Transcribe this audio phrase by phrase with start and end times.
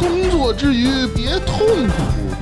[0.00, 1.92] 工作之余别痛苦，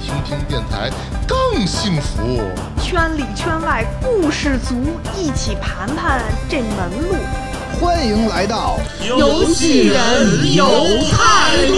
[0.01, 0.89] 听听电台
[1.27, 2.41] 更幸福。
[2.81, 4.77] 圈里圈外故事足，
[5.17, 7.17] 一起盘盘这门路。
[7.81, 10.69] 欢迎来到游戏人有
[11.11, 11.75] 态度。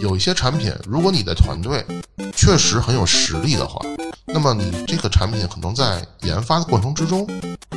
[0.00, 1.84] 有一些产品，如果你的团队
[2.34, 3.78] 确实很有实力的话，
[4.28, 7.26] 那么你这个产品可能在研发的过程之中，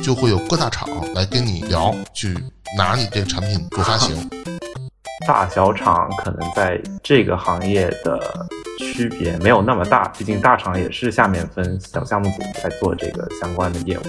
[0.02, 2.36] 就会有各大厂来跟你聊，去
[2.76, 4.28] 拿你这个产品做发行。
[5.26, 8.48] 大小厂可能在这个行业的
[8.78, 14.02] 区别没有那么大，毕竟大厂也是下面分小项目组在做这个相关的业务。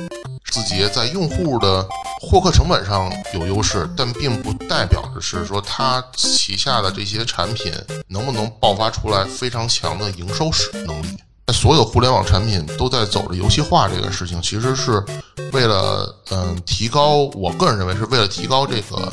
[0.52, 1.86] 字节在用户的
[2.22, 7.72] 获客成本上有优势，但并不代表着是说它旗下的这些产品
[8.08, 11.18] 能不能爆发出来非常强的营收使能力。
[11.52, 15.04] 所有互联网产品都在走着游戏化这个事情，其实是
[15.52, 19.12] 为了嗯提高，我个人认为是为了提高这个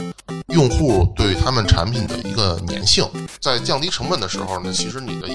[0.48, 3.04] 用户对他们产品的一个粘性，
[3.40, 5.28] 在降低成本的时候呢，其实你的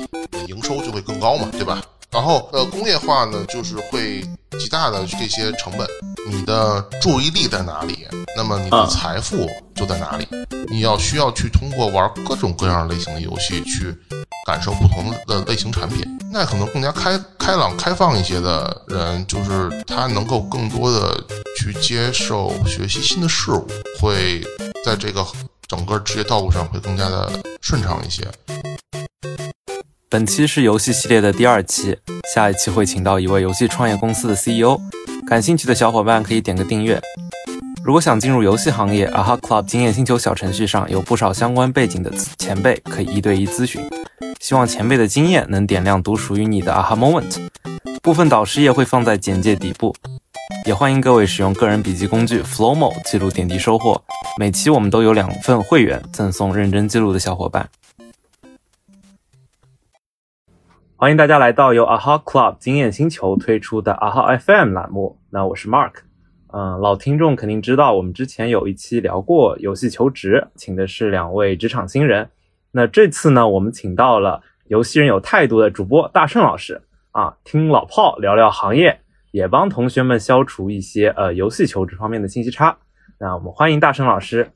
[0.47, 1.81] 营收就会更高嘛，对吧？
[2.13, 4.21] 然后呃工业化呢，就是会
[4.59, 5.87] 极大的这些成本，
[6.29, 10.27] 你的注意力在哪里，那么你的财富就在哪里，
[10.69, 13.97] 你要需要去通过玩各种各样类型的游戏去。
[14.45, 21.17] 感受不同的类型产品，那可能更加开开朗、开放一些的人，就是他能够更多的
[21.57, 23.65] 去接受、学习新的事物，
[24.01, 24.45] 会
[24.83, 25.25] 在这个
[25.65, 28.27] 整个职业道路上会更加的顺畅一些。
[30.13, 31.97] 本期是游戏系列的第二期，
[32.35, 34.79] 下一期会请到一位游戏创业公司的 CEO，
[35.25, 37.01] 感兴趣的小伙伴可以点个订阅。
[37.83, 43.81] 如果想进入游戏行业，AHA Club 经验星球小程序上有不少相关背景的前辈可以一对一咨询。
[44.39, 47.35] 希望前辈的经验能点亮独属于你的 aha moment。
[48.03, 49.95] 部分导师也会放在简介底部，
[50.67, 53.99] 也欢迎各位使用个人笔记工具 flomo 记录点滴收获。
[54.37, 57.67] 每期我们都有两份会员赠送认真记录的小伙伴。
[61.03, 65.19] 欢迎大家来到由 aha Club 经验星球推出的 aha FM 栏目。
[65.31, 65.95] 那我是 Mark，
[66.53, 72.29] 嗯，老听众肯定知道，我们之前有一期聊过游戏求职，请的是两位职场新人。
[72.71, 76.81] 那这次呢，我们请到了游戏人有态度的主播大圣老师
[77.11, 82.77] 啊，听老炮聊聊行业，也帮同学们消除一些呃游戏求职方面的信息差。
[83.19, 84.53] 那我们欢迎大圣老师。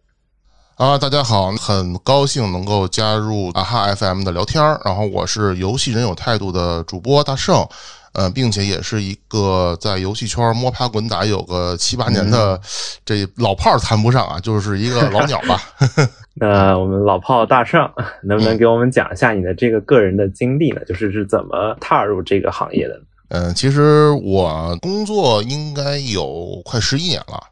[0.77, 4.79] 啊，大家好，很高兴能够加入啊哈 FM 的聊天儿。
[4.85, 7.67] 然后我是游戏人有态度的主播大圣。
[8.13, 12.59] 呃，并且也是一个在游戏圈摸爬滚打有个七八年的
[13.03, 15.59] 这老炮儿谈不上啊，就是一个老鸟吧。
[16.35, 17.81] 那我们老炮大圣
[18.23, 20.81] 能不能给我们讲一下你的这个个人的经历呢？
[20.85, 23.01] 就是是怎么踏入这个行业的？
[23.29, 27.43] 嗯，其实我工作应该有快十一年了，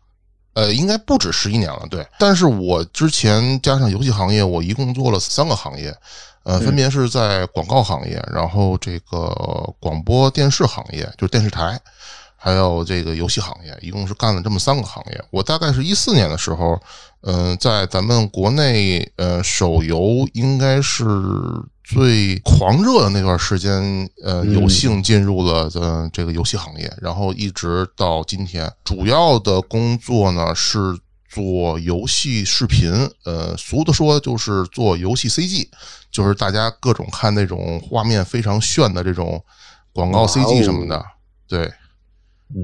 [0.55, 2.05] 呃，应该不止十一年了，对。
[2.17, 5.95] 但是我之前加上游戏行业，我一共做了三个行业。
[6.43, 9.29] 呃，分别是在广告行业，然后这个
[9.79, 11.75] 广播电视行业，就是电视台，
[12.37, 15.25] 还有这个游戏行业，一共是干了这么三个行业。
[15.31, 16.79] 我大概是一四年的时候，
[17.21, 21.03] 嗯，在咱们国内，呃，手游应该是
[21.85, 30.97] 最狂热的那段时间，呃，有幸进入了呃这个游戏行业，然后一直到今天，主要的工作呢是。
[31.27, 32.89] 做游戏视频，
[33.25, 35.67] 呃，俗的说就是做游戏 CG，
[36.09, 39.43] 就是大家各种看那种画面非常炫的这种
[39.91, 41.03] 广告 CG 什么的。
[41.45, 41.69] 对，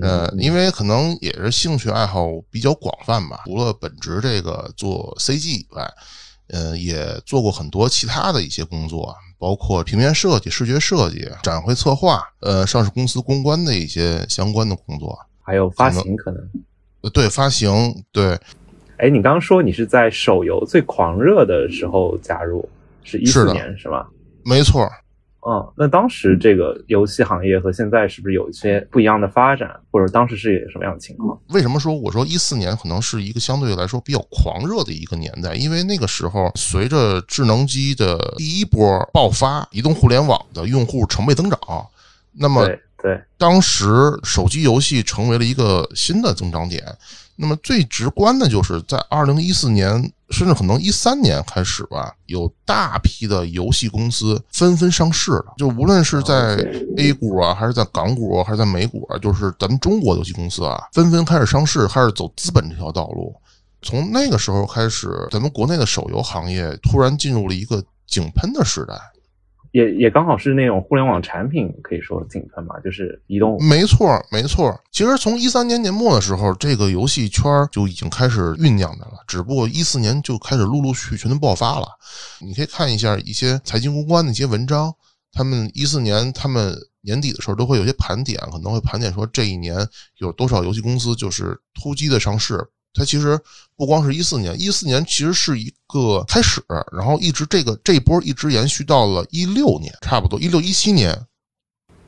[0.01, 5.91] 呃，因为可能也是兴趣爱好比较广泛吧，除了本职这个做 CG 以外，
[6.51, 16.50] 呃，也做过很多其他的一些工作，包括平面设计、视觉设计、展会策划，呃，上市公司公关的一些相关的工作，还有发行可能，
[17.01, 18.38] 呃，对，发行，对。
[18.98, 22.68] 哎，你刚刚说你是在手游最狂热的时候加入，
[23.03, 24.06] 是一四年是吗？
[24.45, 24.88] 没错。
[25.43, 31.35] 嗯，那当时这个游戏行业和现在是不是有一些不一样的发展，或者当时是什么样的情况？
[31.49, 35.55] 为什么说我说一四年可能是一个相对来说比较狂热的一个年代？
[35.55, 41.59] 因为那个时候随着智能机的第一波爆发，移动互联网的用户成倍增长，
[42.33, 42.67] 那么
[43.01, 43.88] 对当时
[44.23, 46.85] 手机游戏成为了一个新的增长点。
[47.35, 55.54] 那么最直观的就是在二零一四年甚至可能一三年开始吧，有大批的游戏公司纷纷上市了。
[55.57, 56.56] 就无论是在
[56.98, 63.36] A 股啊，还是在港股啊，还是在美股啊，就是咱们中国游戏公司啊，纷纷开始上市，开始走资本这条道路。
[63.81, 68.94] 从那个时候开始，咱们国内的手游行业突然进入了一个井喷的时代。
[69.71, 73.57] 也也刚好是那种互联网产品可以说井喷嘛，就是移动。
[73.63, 74.77] 没错，没错。
[74.91, 81.88] 其实从一三年年末的时候，这个游戏圈就已经开始酝酿的了，只不过一四年就开始陆陆续续全都爆发了。
[82.41, 84.94] 你可以看一下一些财经公关的一些文章，
[85.31, 89.75] 他们一四年他们年底的时候都会有些盘点，可能会盘点说这一年
[90.17, 92.62] 有多少游戏公司就是突击的上市。
[92.93, 93.39] 它其实
[93.77, 96.61] 不光是一四年，一四年其实是一个开始，
[96.91, 101.15] 然后一直这个这一波一直延续到了一六年，差不多一六一七年。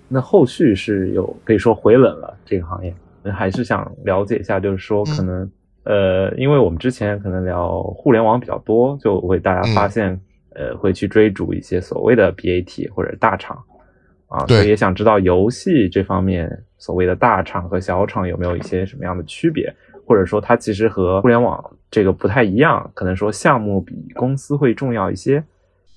[0.10, 2.94] 那后续是有可以说回稳了这个行业，
[3.32, 5.50] 还是想了解一下，就是说可能
[5.86, 10.20] 呃，因为我们之前可能聊互联网比较多，就会大家发现
[10.54, 13.58] 呃会去追逐一些所谓的 BAT 或者大厂
[14.28, 19.74] 啊，所以也想知道游戏这方面所谓的大厂和小厂有没有一些什么样的区别。
[20.06, 25.44] 或者说，它其实和互联网这个不太一样，可能说项目比公司会重要一些。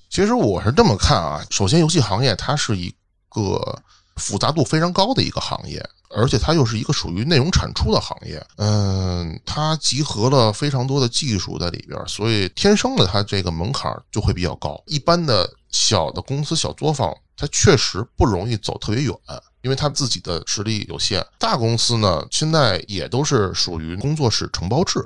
[0.08, 2.94] 其实我是这么看啊，首先，游戏行业它是一
[3.28, 3.82] 个
[4.16, 5.84] 复杂度非常高的一个行业，
[6.16, 8.40] 而且它又是一个属于内容产出的行业。
[8.56, 14.80] 嗯，它集合了非常多的技术在里边，所以天生的它这个门槛就会比较高。
[14.86, 19.12] 一般的小的公司、小作坊，它确实不容易走特别远。
[19.66, 25.00] 因为他自己的实力有限，大公司呢现在也都是属于工作室承包制。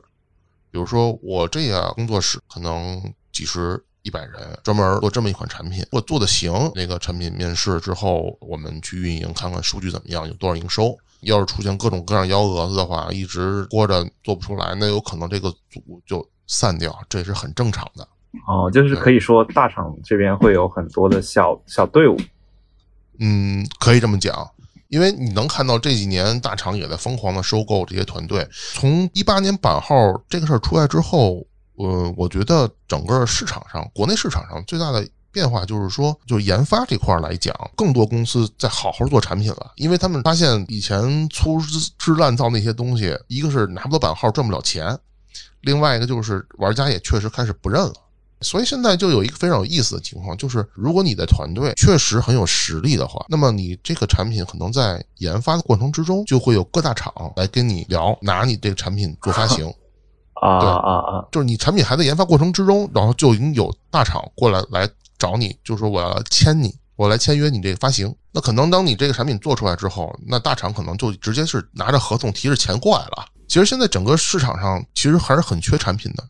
[0.71, 3.03] 比如说我这家工作室可能
[3.33, 5.79] 几十、一百人，专门做这么一款产品。
[5.85, 10.95] 如果做的行，那个产品面试之后，我们去运营，看看数据怎么样，有多少营收。
[11.23, 18.07] 要是出现各种各样幺蛾子的话，一直拖着做不出来，那有可能这个组就散掉，这是很正常的。
[18.47, 22.19] 哦，就是可以说大厂这边会有很多的小小队伍。
[23.21, 24.51] 嗯，可以这么讲，
[24.89, 28.49] 因为你能看到这几年大厂也在疯狂的收购这些团队。
[28.75, 29.95] 从一八年版号
[30.29, 31.47] 这个事儿出来之后，
[31.77, 41.61] 呃，我觉得整个市场上，国内市场上最大的变化就是说，就研发这块来讲，更多公司在好好做产品了，因为他们发现以前粗
[41.99, 44.99] 制滥造那些东西，一个是拿不到版号赚不了钱，
[45.61, 47.93] 另外一个就是玩家也确实开始不认了。
[48.41, 59.73] 所以现在就有一个非常有意思的情况，就是如果你的团队确实很有实力的话，那么你这个产品可能在研发的过程之中，就会有各大厂来跟你聊，拿你这个产品做发行。
[60.41, 61.29] 啊啊啊！
[61.31, 64.89] 就是你产品还在研发过程之中，然后就已经有大厂过来来
[65.19, 68.15] 找你，就说我要签你，我来签约你这个发行。
[68.33, 73.27] 那可能当你这个产品做出来之后，那大厂可能就直接是拿着合同提着钱过来了。
[73.49, 76.27] 其实现在整个市场上其实还是很缺产品的，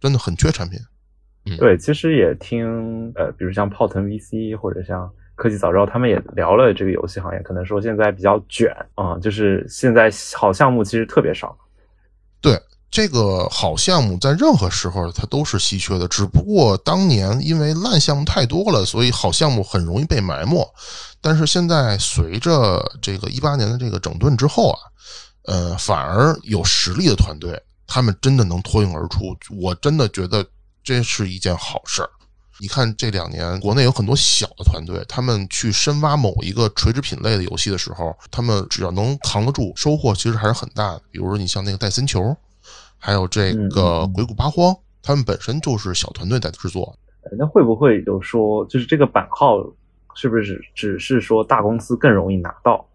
[0.00, 0.80] 真的很缺产品。
[1.58, 11.56] 对，其实也听呃，比如像泡腾 VC 或者像科技早知道，他们也聊了这个游戏行业，可能说现在比较卷啊，就是现在好项目其实特别少。
[12.40, 12.60] 对，
[12.90, 20.66] 这个好项目在任何时候它都是稀缺的，只不过当年因为烂项目太多了，所以好项目很容易被埋没。
[21.20, 24.78] 但是现在随着这个一八年的这个整顿之后啊，
[25.44, 27.56] 呃，反而有实力的团队，
[27.86, 29.36] 他们真的能脱颖而出。
[29.60, 30.44] 我真的觉得。
[30.86, 32.08] 这是一件好事儿。
[32.60, 41.02] 你看这两年，国内有很多小的团队，他们去深挖某一个垂直品类的游戏的时候，他们只要能扛得住，收获其实还是很大的。
[41.10, 42.34] 比如说，你像那个戴森球，
[42.98, 46.96] 还有这个鬼谷八荒，他们本身就是小团队在制作。
[47.36, 49.58] 那会不会就说，就是这个版号
[50.14, 52.86] 是不是只是说大公司更容易拿到？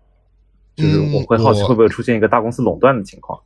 [0.78, 3.38] 就是我会好奇，会不会出现一个大公司垄断的情况？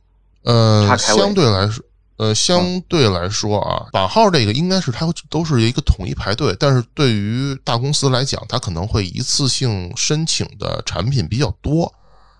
[0.44, 1.84] 呃，相对来说。
[2.18, 11.92] 呃，相对来说啊，版号这个应该是它都是一个统一排队，但是对于大公司来讲，它可能会一次性申请的产品比较多，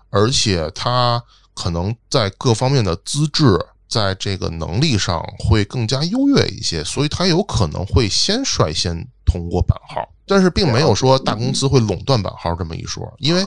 [0.09, 1.21] 而且它
[1.53, 13.45] 可能在各方面的资质，在这个能力上会更加优越一些，所以它有可能会先率先通过版号，但是并没有说大公司会垄断版号这么一说，因为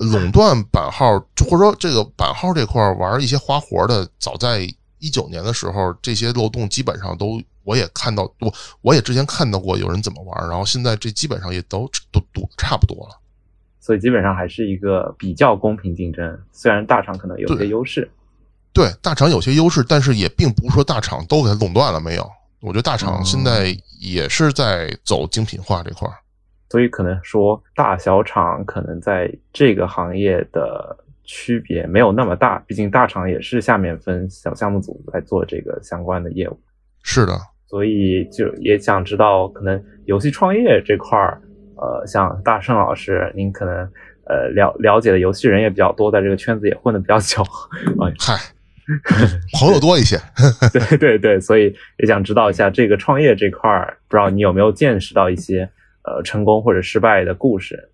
[0.00, 4.68] 垄断版号或者说这个版号这块玩一些花活的，早在。
[5.02, 13.18] 一九年的时候，这些漏洞基本上都我也看到，我我也之前看到过有人怎么玩，然后现在这基本上也都都堵差不多了，
[13.80, 16.40] 所以基本上还是一个比较公平竞争。
[16.52, 18.08] 虽然大厂可能有些优势，
[18.72, 22.30] 对大厂有些优势，但是也并不是说大厂都给它垄断了没有。
[22.60, 26.14] 我觉得大厂现在也是在走精品化这块儿，
[26.70, 30.96] 所以可能说大小厂可能在这个行业的。
[31.34, 36.60] 区别没有那么大，毕竟大厂也是下面分小项目组来做这个相关的业务。
[37.02, 37.32] 是的，
[37.66, 41.40] 所以就也想知道，可能游戏创业这块儿，
[41.76, 43.74] 呃，像大圣老师，您可能
[44.26, 48.36] 呃了了解的游戏人也比较多，在这个圈子也混得比较久，啊，嗨，
[49.58, 50.18] 朋友多一些。
[50.70, 55.66] 对对对，所以也想知道一下这个创业这块儿，不知道你有没有见识到一些
[56.04, 57.88] 呃成功或者失败的故事？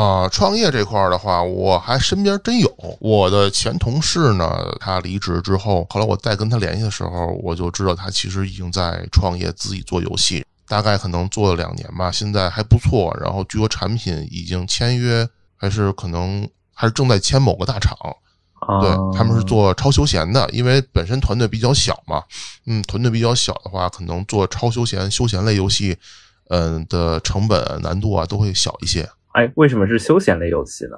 [0.00, 2.74] 啊、创业这块儿的话，我还身边真有。
[3.00, 13.14] 我的前同事呢，他离职之后，后来我再跟他联系的时候，我就知道他其实已经在创业，自己做游戏，大概可能做了两年吧，现在还不错。
[13.20, 17.94] 然后据说产品已经签约，还是可能还是正在签某个大厂。
[18.60, 22.22] 啊，对，他们是做超休闲的，因为本身团队比较小嘛，
[22.64, 25.94] 嗯，团队比较小的话，可能做超休闲、休闲类游戏，
[26.48, 29.06] 嗯的成本难度啊都会小一些。
[29.32, 30.96] 哎，为什么是休闲类游戏呢？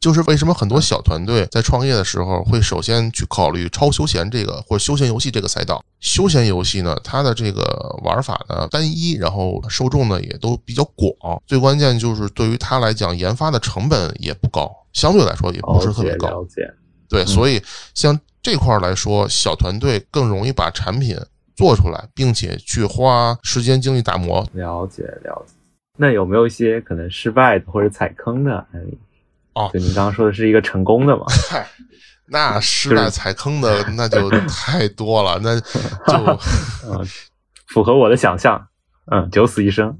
[0.00, 5.80] 就是为什么很多小团队在创业的时候会首先去考虑超休闲这个或者休闲游戏这个赛道。
[6.00, 7.62] 休闲游戏呢，它的这个
[8.02, 16.26] 玩法呢单一，然后受众呢也都比较广，最关键就是对于它来讲，研发的成本也不高，相对来说也不是特别高。
[16.26, 16.68] 了解，
[17.08, 17.62] 对，所以
[17.94, 21.16] 像这块儿来说，小团队更容易把产品
[21.54, 24.44] 做出来，并且去花时间精力打磨。
[24.54, 25.54] 了解，了解。
[25.98, 28.98] 那有没有一些可能失败的或者踩坑的案例？
[29.54, 31.24] 哦就你刚刚说的是一个成功的嘛？
[31.50, 31.68] 嗨，
[32.26, 35.66] 那失败踩坑的那就太多了，那就
[36.88, 37.06] 嗯，
[37.68, 38.68] 符合我的想象。
[39.10, 39.98] 嗯，九死一生。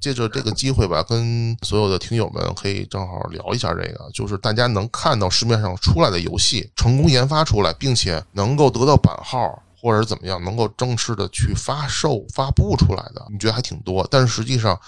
[0.00, 14.06] 借着这个机会吧，跟所有的听友们可以正好聊一下这个，就是大家能看到市面上出来的游戏成功研发出来，并且能够得到版号或者怎么样，能够正式的去发售、发布出来的，你觉得还挺多。
[14.08, 14.80] 但是实际上，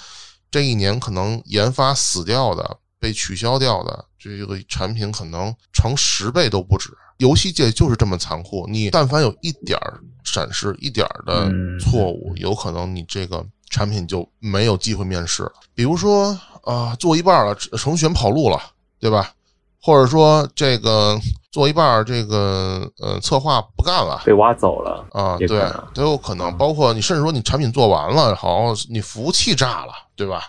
[0.57, 6.89] 这一年可能研发死掉的、被取消掉的这个产品，可能成十倍都不止。
[7.19, 15.53] 游戏界就是这么残酷，你但凡有一点儿闪失、一点儿的嗯错误，有可能你这个产品就没有机会面世了。
[15.75, 16.29] 比如说
[16.63, 18.59] 啊、做一半了，程序员跑路了，
[18.99, 19.31] 对吧？
[19.79, 21.21] 或者说这个
[21.57, 24.21] 做一半儿，这个呃策划不干了。
[24.27, 25.49] 被挖走了啊，对
[25.95, 30.43] 都有可能，包括你甚至说你产品做完了，好像你服务器炸了，对吧？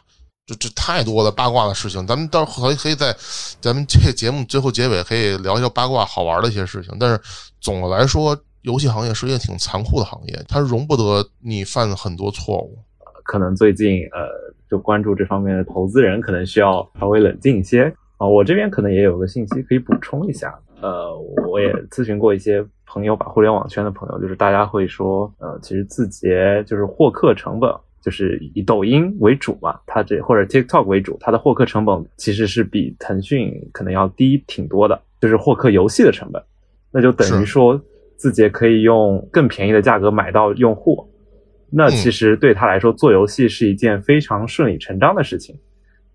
[0.46, 3.16] 这这太多的八卦的事情，咱们到时候可以可以在
[3.62, 6.94] 咱们这节目最后结尾可以聊一聊八卦好玩的一些事情。
[7.00, 7.18] 但是
[7.62, 12.78] 总的来说，游戏行业是一个挺残酷的行业，它容不得你犯很多错误。
[13.24, 14.28] 可能最近呃，
[14.70, 18.28] 就关注这方面的投资人可能需要稍微冷静一些啊。
[18.28, 21.18] 我这边可能也有个信息可以补充一下，呃，
[21.50, 27.74] 我也咨询过一些朋友吧，互联网圈的朋友，就是大家会说，呃，其实字节就是获客成本。
[28.00, 36.42] 就是以抖音为主嘛，它这或者 TikTok 为主，它的获客成本其实是比腾讯可能要低挺多的，就是获客游戏的成本，
[36.90, 37.78] 那就等于说
[38.16, 41.06] 字节可以用更便宜的价格买到用户，
[41.70, 45.54] 那其实对他来说做游戏是一件非常顺理成章的事情。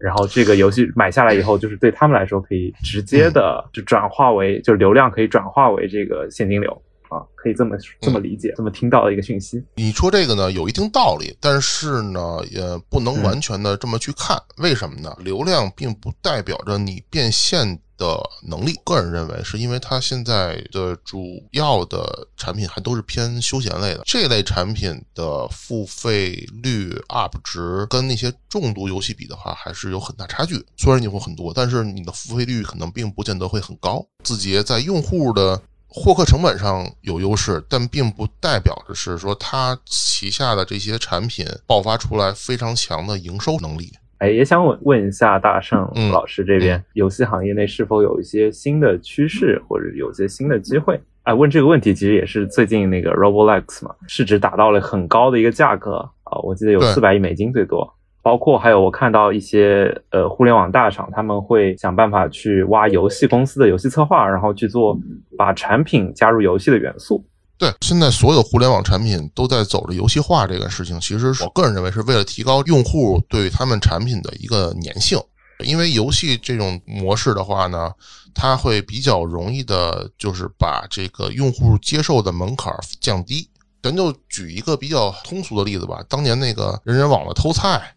[0.02, 6.70] 然后这个游戏买下来以后，就是对他们来说可以直接的就转化为，就流量可以转化为这个现金流
[7.08, 9.62] 啊，可以这么这么理解，这么听到的一个讯息。
[9.76, 14.36] 你说这个呢，有一定道理，但是呢，也不能嗯完全的这么去看。
[14.56, 15.16] 为什么呢？
[15.20, 18.74] 流量并不代表着你变现的能力。
[18.84, 26.30] 个人认为，是因为它现在的主要的产品还都是偏休闲类的，这类产品的付费
[26.64, 30.64] 率 UP 值跟那些重度游戏比的话，还是有很大差距。
[30.76, 34.04] 虽然你会很多，但是你的付费率可能并不见得会很高。
[34.24, 43.92] 字节在用户的获客成本上有优势，但并不代表着是说它旗下的这些产品爆发出来非常强的营收能力。
[44.22, 51.00] 哎，也想问问一下大圣嗯老师这边，游戏行业内是否有一些新的趋势或者有些新的机会？
[51.24, 57.92] 哎，问这个问题其实也是最近那个 Roblox 嘛，市值达到了很高的一个价格啊，我记得有对四百亿美金最多。
[58.22, 64.96] 包括还有我看到一些呃互联网大厂，他们会想办法去挖游戏公司的游戏策划，然后去做
[65.36, 67.24] 把产品加入游戏的元素。
[67.62, 75.16] 对，现在所有互联网产品都在走着游戏化这个事情，其实我个人认为是为了提高用户对他们产品的一个粘性。
[75.60, 77.92] 因为游戏这种模式的话呢，
[78.34, 83.48] 它会比较容易的，就是把这个用户接受的门槛降低。
[83.80, 87.94] 咱就举一个比较通俗的例子吧，当年那个人人网的偷菜，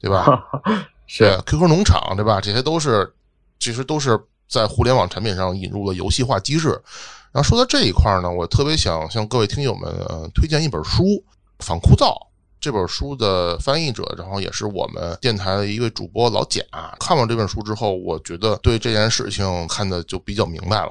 [0.00, 0.24] 对吧？
[1.08, 2.40] 是，QQ 农场，对吧？
[2.40, 3.12] 这些都是，
[3.58, 4.16] 其实都是
[4.48, 6.80] 在互联网产品上引入了游戏化机制。
[7.38, 11.04] 然后说到这一块呢，我特别想向各位听友们呃推荐一本书
[11.60, 12.06] 《反枯燥》。
[12.58, 16.60] 这本书的翻译者，然后也是我们电台的一位主播老贾。
[16.98, 20.90] 看完这本书之后，我觉得对这件事情看的就比较明白了。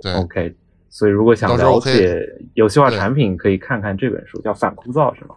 [0.00, 0.54] 对，OK，
[0.88, 2.24] 所以如果想了解
[2.54, 5.34] 游戏化产品，可以看看这本书，叫《反枯燥》，是吗？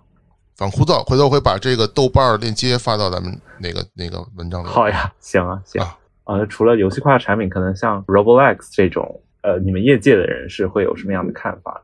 [0.55, 4.67] 反枯燥，回头我会把这个豆瓣儿链接发到咱们那个那个文章里。
[4.67, 5.97] 好呀，行啊，行啊。
[6.25, 11.83] 呃，除了游戏化产品，可能像 Roblox 这种，呃，你们业界的人士会有什么样的看法？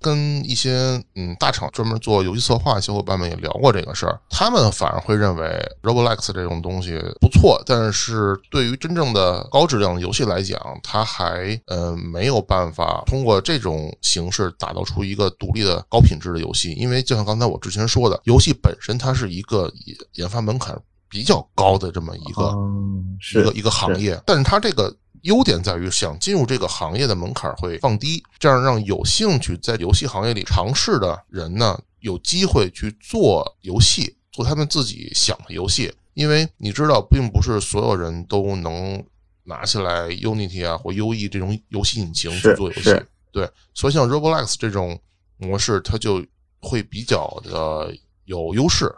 [0.00, 20.76] 跟一些嗯大厂专门做游戏策划的小伙伴们也聊过这个事儿，他们反而会认为 Roblox 这种东西不错，但是对于真正的高质量的游戏来讲，它还呃没有办法通过这种形式打造出一个独立的高品质的游戏，因为就像刚才我之前说的，游戏本身它是一个研研发门槛
[21.08, 35.92] 比较高的这么一个、嗯，一个一个行业，但是它这个优点在于，想进入这个行业的门槛会放低，这样让有兴趣在游戏行业里尝试的人呢，有机会去做游戏，做他们自己想的游戏。
[36.14, 39.02] 因为你知道，并不是所有人都能
[39.44, 43.02] 拿起来 Unity 啊或 UE 这种游戏引擎去做游戏。
[43.30, 45.00] 对，所以像 Roblox 这种
[45.38, 46.22] 模式，它就
[46.60, 48.94] 会比较的有优势。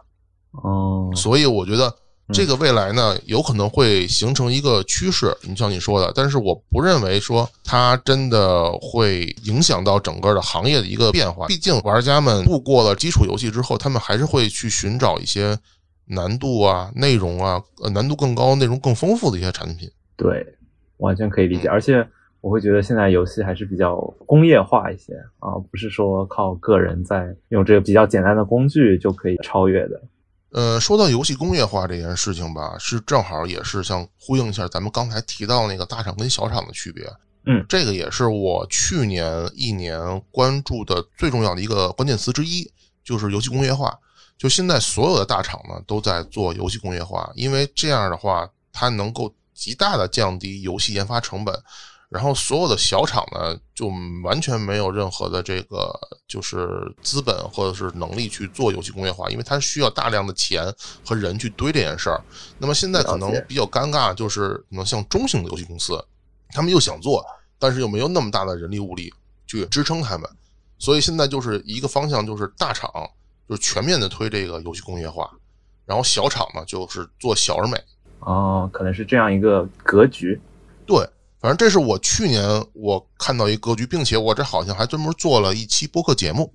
[0.51, 1.95] 哦，所以我觉得
[2.33, 5.37] 这个未来呢，有可能会形成一个趋势。
[5.43, 11.47] 你像你说的，但是我不认为说它真的会影响到整个的行业的一个变化。
[11.47, 15.59] 毕竟玩家们度过了基础游戏之后，他们还是会去寻找一些
[16.07, 19.91] 难度啊、内容啊、呃难度更高、内容更丰富的一些产品。
[20.17, 20.47] 对，
[20.97, 21.69] 完全可以理嗯解。
[21.69, 22.07] 而且
[22.41, 30.01] 我会觉得现在游戏还是比较工业化一些啊，不是说靠个人在用这个比较简单的工具就可以超越的。
[30.55, 37.05] 呃，说到游戏工业化这件事情吧，是正好也是像呼应一下咱们刚才提到那个大厂跟小厂的区别。
[37.47, 39.99] 嗯，这个也是我去年一年
[40.31, 42.71] 关注的最重要的一个关键词之一，
[43.03, 43.99] 就是游戏工业化。
[44.39, 51.53] 就现在所有的大厂呢都在做游戏工业化，因为这样的话，它能够极大的降低游戏研发成本。
[52.15, 53.89] 然后所有的小厂呢，就
[54.23, 55.93] 完全没有任何的这个
[56.29, 60.73] 就是资本或者是能力去做游戏工业化，因为它需要大量的钱
[61.05, 62.23] 和人去堆这件事儿。
[62.57, 66.01] 那么现在可能比较尴尬，就是可能像中型的游戏公司，
[66.51, 67.21] 他们又想做，
[67.59, 69.13] 但是又没有那么大的人力物力
[69.45, 70.31] 去支撑他们，
[70.79, 72.89] 所以现在就是一个方向，就是大厂
[73.49, 75.29] 就是全面的推这个游戏工业化，
[75.85, 77.77] 然后小厂呢就是做小而美。
[78.21, 80.41] 哦，可能是这样一个格局。
[80.87, 81.05] 对，
[81.45, 86.51] 反正这是我去年我看到一格局，并且我这好像还专门做了一期播客节目。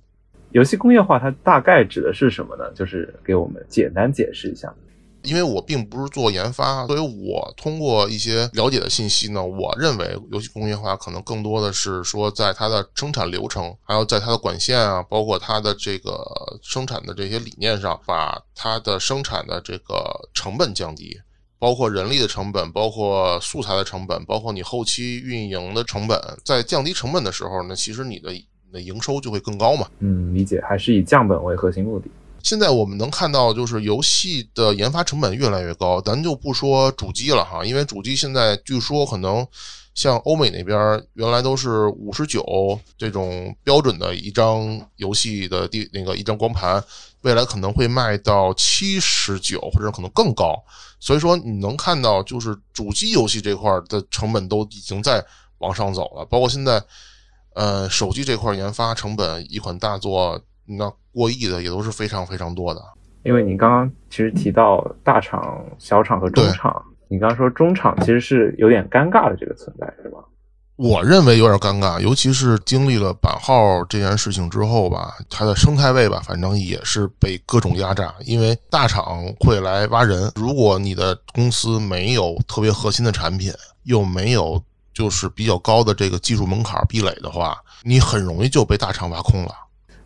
[0.50, 2.64] 游戏工业化它大概指的是什么呢？
[2.74, 4.74] 就是给我们简单解释一下。
[5.22, 16.20] 因为我并不是做研发，所以我通过一些了解的信息呢，我认为游戏工业化可能更多的是说，在它的生产流程，还有在它的管线啊，包括它的这个
[16.62, 21.16] 生产的这些理念上，把它的生产的这个成本降低，
[21.60, 29.86] 包括人力的成本，包括素材的成本，包括你后期运营的成本，在降低成本的时候呢，其实你的你的营收就会更高嘛。
[29.98, 32.06] 嗯，理解，还是以降本为核心目的。
[32.42, 39.46] 现在我们能看到，就是游戏的研发成本越来越高，咱就不说主机了哈，因为主机现在据说可能
[40.00, 40.78] 像欧美那边
[41.12, 42.42] 原来都是五十九
[42.96, 46.82] 这种标准的一张游戏的地那个一张光盘，
[47.20, 50.54] 未来可能会卖到七十九或者可能更高，
[50.98, 55.22] 所以说你能看到就是主机游戏这块的成本都已经在
[55.58, 56.82] 往上走了，包括现在
[57.54, 60.40] 呃手机这块研发成本一款大作。
[60.72, 62.80] 那过亿的也都是非常非常多的，
[63.24, 70.18] 因为你刚刚其实提到大厂、小厂和中厂，你刚刚说中场其实是有点尴尬的这个存在，是吧？
[70.76, 78.14] 我认为有点尴尬，尤其是经历了板号这件事情之后吧，它的生态位吧，反正也是被各种压榨。
[78.24, 84.62] 因为大厂会来挖人，如果你的公司没有特别核心的产品，又没有
[84.94, 89.50] 就是比较高的这个技术门槛壁垒的话，你很容易就被大厂挖空了。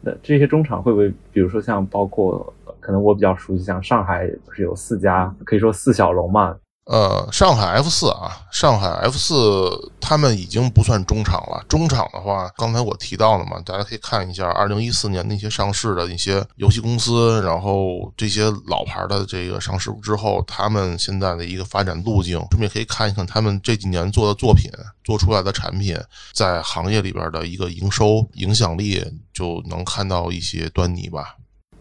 [0.01, 6.57] 那这些中厂会不会，比如说像包括可能我比较熟悉，像上海不是有四家，可以说四小龙嘛？
[6.87, 11.65] 呃，上海 F 四啊，上海 F 四他们已经不算中厂了。
[11.67, 24.71] 中厂的话，刚才我提到了嘛，大家可以看一下二零一四年那些上市的一些游戏公司，然后这些老牌的这个上市之后，他们现在的一个发展路径，顺便可以看一看他们这几年做的作品、
[25.03, 25.97] 做出来的产品，
[26.35, 31.37] 在行业里边的一个营收影响力，就能看到一些端倪吧。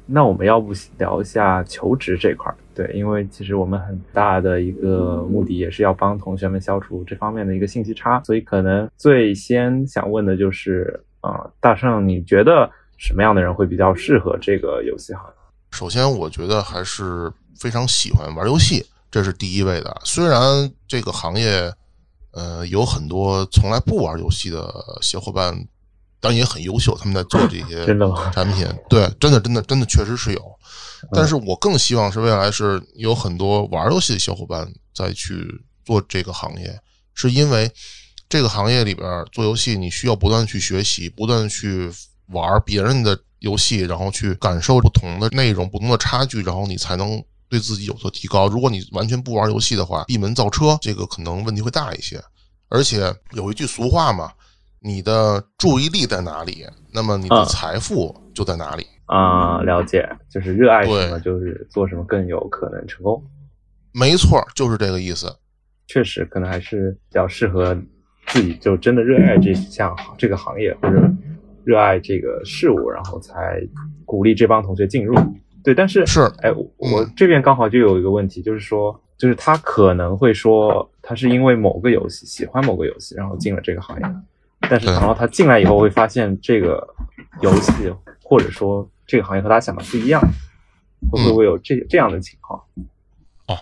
[0.05, 2.55] 那我们要不聊一下求职这块儿？
[2.75, 15.33] 对，因为其实我们很大的一个目的也是要帮同学们消除这方面的一个信息差，所以可能最先想问的就是，啊、大圣，你觉得什么样的人会比较适合这个游戏行业？
[15.71, 19.95] 首先，我觉得还是非常喜欢玩游戏，这是第一位的。
[20.03, 20.39] 虽然
[20.87, 21.71] 这个行业，
[22.31, 25.53] 呃，有很多从来不玩游戏的小伙伴，
[26.23, 27.85] 当然也很优秀，他们在做这些
[28.31, 30.41] 产品，对，真的真的真的确实是有。
[31.11, 35.45] 但是我更希望是未来是有很多玩游戏的小伙伴再去
[35.83, 36.79] 做这个行业，
[37.13, 37.69] 是因为
[38.29, 41.91] 这个行业里边做游戏，你需要不断去学习，不断去
[42.27, 48.47] 玩别人的游戏，然后去感受不同的内容、不同的差距，然后你才能对自己有所提高。
[48.47, 52.23] 如果你完全不玩游戏的话，闭门造车，这个可能问题会大一些。
[52.69, 54.31] 而且有一句俗话嘛，
[54.83, 58.85] 你的注意力在哪里，那么你的嗯财富就在哪里。
[59.05, 63.23] 啊、了解，就是热爱什么，就是做什么更有可能成功。
[63.93, 65.27] 没错，就是这个意思。
[65.87, 67.77] 确实，可能还是比较适合
[68.27, 71.01] 自己就真的热爱这项这个行业或者
[71.63, 73.61] 热爱这个事物，然后才
[74.05, 75.15] 鼓励这帮同学进入。
[75.63, 84.05] 对，但是是哎，我嗯我这边刚好就有一个问题，就是说，就是他可能会说他是因为某个游戏喜欢某个游戏，然后进了这个行业，
[84.73, 86.83] 但是对然后他进来以后会发现这个
[87.41, 87.71] 游戏
[88.23, 90.19] 或者说这个行业和他想的不一样，
[91.11, 92.59] 会不会有这这样的情况？
[93.45, 93.55] 哦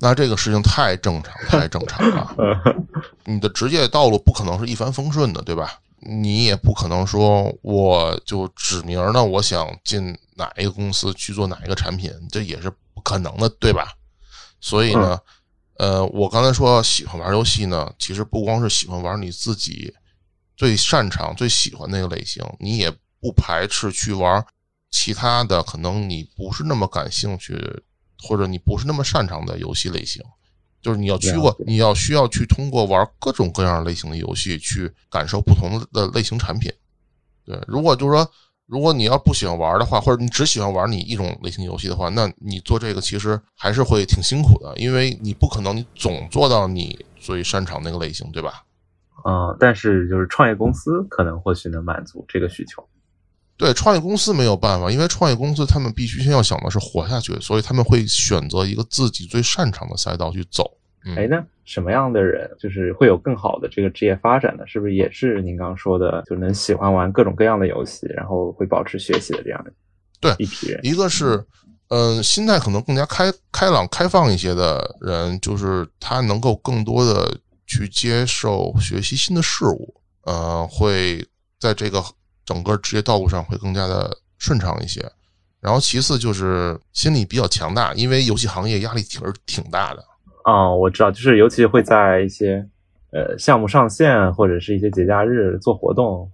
[0.00, 2.34] 那这个事情太正常，太正常了。
[3.26, 5.78] 你的职业道路不可能是一帆风顺的，对吧？
[6.00, 13.86] 你也不可能说我就指明呢，我想进哪一个公司去做哪一个产品，这也是不可能的，对吧？
[14.60, 15.16] 所以呢，
[15.78, 19.94] 呃，我刚才说喜欢玩游戏呢，其实不光是喜欢玩你自己
[20.56, 22.90] 最擅长、最喜欢那个类型，你也
[23.20, 24.44] 不排斥去玩
[24.90, 27.54] 其他的，可能你不是那么感兴趣，
[28.22, 30.22] 或者你不是那么擅长的游戏类型。
[30.82, 36.72] 就是你要去过，你要需要去通过玩各种各样类型的游戏去感受不同的类型产品。
[37.44, 38.30] 对，如果就是说，
[38.66, 48.62] 如果你要不喜欢玩的话，或者你只喜欢玩你一种类型游戏的话，那你做这个其实还是会挺辛苦的，因为你不可能你总做到你最擅长那个类型，对吧？
[49.26, 52.86] 嗯，但是就是创业公司可能或许能满足这个需求。
[53.56, 60.70] 对，创业公司没有办法，因为创业公司他们必须先要想的是活下去，所以他们会选择一个自己最擅长的赛道去走。
[61.06, 64.64] 嗯哎，那什么样的人就是会有更好的这个职业发展呢？
[64.66, 69.72] 是不是也是您刚刚说的，就能喜欢玩各种各样的游戏，然后会保持学习的这样的
[70.20, 70.80] 对一批人？
[70.82, 71.44] 一个是，
[71.88, 77.32] 嗯、心态可能更加开开朗、开放一些的人，就是他能够更多的
[77.66, 81.26] 去接受学习新的事物，呃，会
[81.58, 82.02] 在这个
[82.44, 85.04] 整个职业道路上会更加的顺畅一些。
[85.60, 90.04] 然后其次就是心理比较强大，因为游戏行业压力挺挺大的。
[90.44, 92.64] 啊、我知道，就是尤其会在一些
[93.10, 96.30] 呃项目上线或者是一些节假日做活动，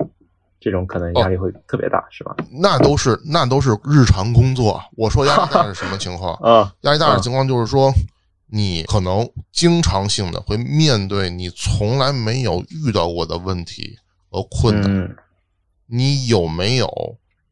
[0.60, 2.36] 这种可能压力会特别大，是吧？
[2.50, 4.78] 那都是那都是日常工作。
[4.98, 6.34] 我说压力大是什么情况？
[6.44, 7.90] 啊，压力大的情况就是说，
[8.54, 15.16] 你可能经常性的会面对你从来没有遇到过的问题和困难，嗯
[15.86, 16.86] 你有没有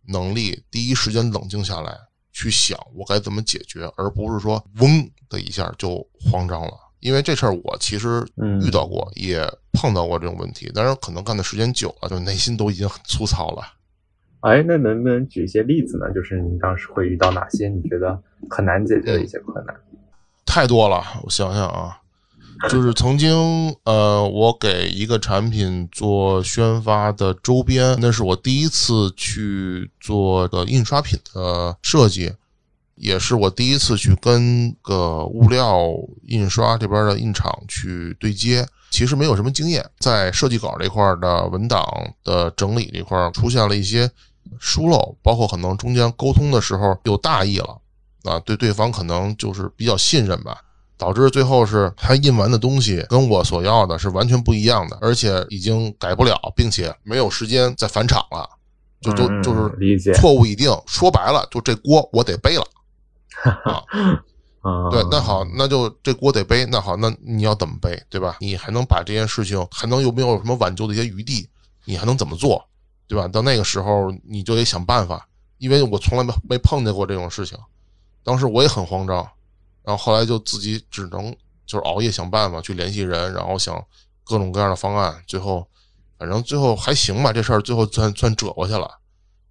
[0.08, 1.96] 能力第一时间冷静下来
[2.32, 6.72] 去想我该怎么解决，而不是说嗡的一下就慌张了。
[7.00, 13.62] 因为这事儿我其实嗯遇到过，也碰到过这种问题，但是可能干的时间久了，就内心都已经很粗糙了。
[14.40, 16.12] 哎，那能不能举一些例子呢？
[16.12, 19.74] 就是你当时会遇到哪些你觉得很难解决的一些困难？
[20.50, 21.96] 太多了，我想想啊，
[22.68, 32.32] 就是曾经呃，我给一个产品做宣发的周边，那是我第一次去做的印刷品的设计，
[32.96, 35.86] 也是我第一次去跟个物料
[36.26, 38.66] 印刷这边的印厂去对接。
[38.90, 41.86] 其实没有什么经验，在设计稿这块的文档
[42.24, 44.10] 的整理这块出现了一些
[44.58, 47.78] 疏漏，包括可能中间沟通的时候有大意了。
[48.24, 50.60] 啊，对对方可能就是比较信任吧，
[50.96, 58.48] 导致最后是他印完的东西跟我所要的是完全不一样的，而且已经改不了，并且没有时间再返厂了，
[59.00, 62.64] 就就嗯就是理解错误已定，说白了就这锅我得背了。
[64.62, 68.36] 啊，对，那好，那就这锅得背，那好，那你要怎么背，对吧？
[68.40, 71.48] 你还能把这件事情还能有没有什么挽救的一些余地？
[71.86, 72.62] 你还能怎么做，
[73.08, 73.26] 对吧？
[73.26, 77.56] 到那个时候你就得想办法，因为我从来没没碰见过这种事情，
[78.22, 79.16] 当时我也很慌张，
[79.82, 81.30] 然后后来就自己只能
[81.66, 83.82] 就是熬夜想办法去联系人，然后想
[84.24, 85.66] 各种各样的方案，最后
[86.18, 88.90] 反正最后还行吧，这事儿最后算算折过去了。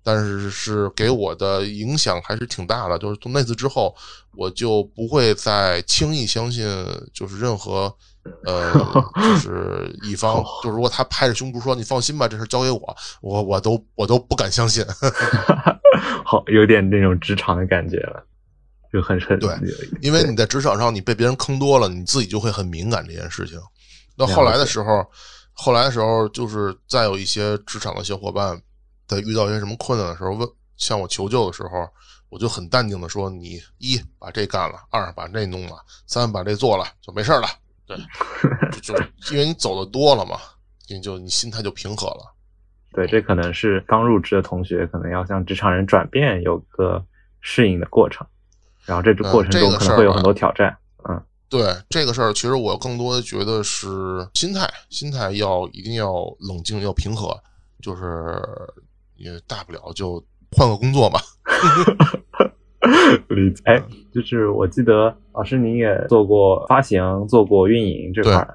[0.02, 3.94] 但是是给我的影响还是挺大的，就是从那次之后，
[4.36, 6.66] 我就不会再轻易相信，
[7.14, 7.94] 就是任何，
[8.46, 14.84] 呃，就 是乙方，就如果他拍着胸脯说你放心吧，这事儿交给我，我我都我都不敢相信。
[16.24, 18.26] 好，有点那种职场的感觉了，
[18.92, 19.50] 就很很对
[20.02, 23.60] 因为你在职场上你被别人坑多了，你自己就会很敏感这件事情。
[24.16, 25.06] 那后来的时候，
[25.54, 28.62] 后来的时候，就是再有一些职场的小伙伴，
[29.08, 30.48] 在遇到一些什么困难的时候，问
[30.78, 31.88] 向我求救的时候，
[32.30, 35.76] 我就很淡定的说：“你一把这干了，二把这弄了，
[36.08, 37.48] 三把这做了，就没事了。”
[37.88, 37.98] 对，
[38.82, 40.38] 就就因为你走的多了嘛，
[40.88, 42.36] 你就你心态就平和了。
[42.94, 47.04] 对，这可能是刚入职的同学，可能要向职场人转变有个
[47.42, 48.26] 适应的过程，
[48.90, 50.76] 然后这个过程中可能会有很多挑战。
[51.08, 53.88] 嗯，对这个事儿，其实我更多的觉得是
[54.34, 57.40] 心态，心态要一定要冷静，要平和，
[57.82, 58.36] 就是
[59.16, 60.22] 也大不了就
[60.58, 61.20] 换个工作嘛。
[63.30, 63.62] 理解。
[63.66, 68.48] 哎，就是我记得老师您也做过发行，做过运营这块。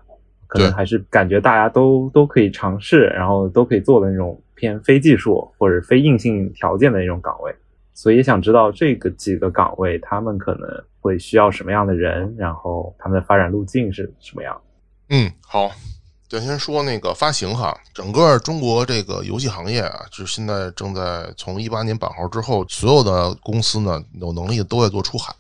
[0.47, 7.53] 可能还是感觉大家都都可以尝试，然后都可以做的那种偏非技术或者非硬性条件的那种岗位，
[7.95, 10.69] 所以也想知道这个几个岗位他们可能
[11.01, 14.61] 会需要什么样的人，然后他们的发展路径是什么样。
[15.09, 15.71] 嗯，好，
[16.29, 25.35] 咱先说那个发行哈，整个中国这个游戏行业啊，就是现在正在从一八年版号之后，所有的公司呢有能力都在做出海。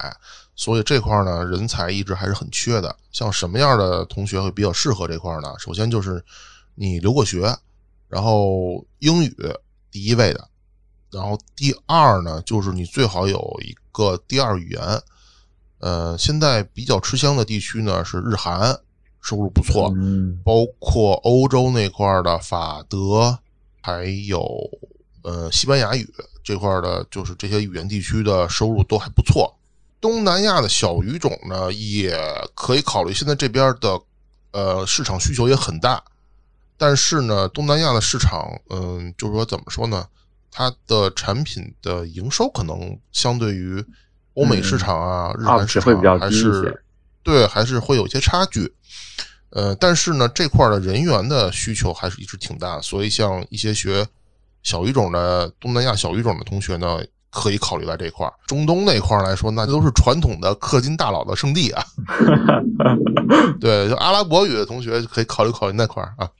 [0.57, 2.95] 所以这块呢，人才一直还是很缺的。
[3.11, 5.53] 像什么样的同学会比较适合这块呢？
[5.59, 6.23] 首先就是
[6.77, 7.53] 你留过学，
[8.09, 9.35] 然后英语
[9.90, 10.49] 第一位的，
[11.14, 14.81] 然后第二呢，就是你最好有一个第二语言。
[15.79, 18.81] 呃，现在比较吃香的地区呢是日韩，
[19.20, 19.92] 收入不错，
[20.42, 23.38] 包括欧洲那块的法德，
[23.81, 24.42] 还有
[25.22, 26.11] 呃西班牙语
[26.42, 29.55] 这块的，就是这些语言地区的收入都还不错。
[30.00, 32.18] 东南亚的小语种呢，也
[32.55, 33.12] 可以考虑。
[33.12, 34.00] 现在这边的，
[34.53, 36.03] 呃，市场需求也很大，
[36.77, 40.07] 但是呢，东南亚的市场，嗯，就是说怎么说呢，
[40.57, 43.85] 它的产品的营收可能相对于
[44.35, 46.81] 欧美市场啊、日韩市场还是
[47.25, 48.73] 对，还是会有一些差距。
[49.51, 54.07] 呃，但是呢，这块的人员的需求还是一直挺大，所以像一些学
[54.62, 57.01] 小语种的东南亚小语种的同学呢。
[57.37, 61.85] 可以考虑在这块儿，中东那块儿来说，那都是传统的氪金大佬的圣地啊。
[63.61, 66.31] 对，就阿拉伯语的同学可以考虑考虑那块儿啊。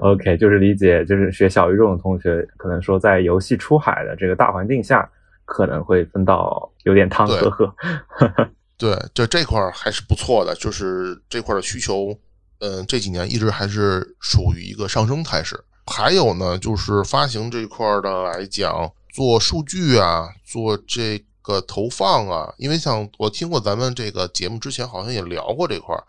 [0.00, 5.08] OK，就是理解，就是学小语种的同学，可能说在游戏出海的这个大环境下，
[5.44, 7.74] 可能会分到有点汤喝喝。
[8.76, 12.16] 对，就这块儿还是不错的，就是这块的需求，
[12.58, 15.58] 嗯，这几年一直还是属于一个上升态势。
[15.86, 18.90] 还有呢，就是发行这块的来讲。
[19.14, 26.02] 做数据啊，做这个投放啊，因为像我听过咱们这个节目之前好像也聊过这块儿，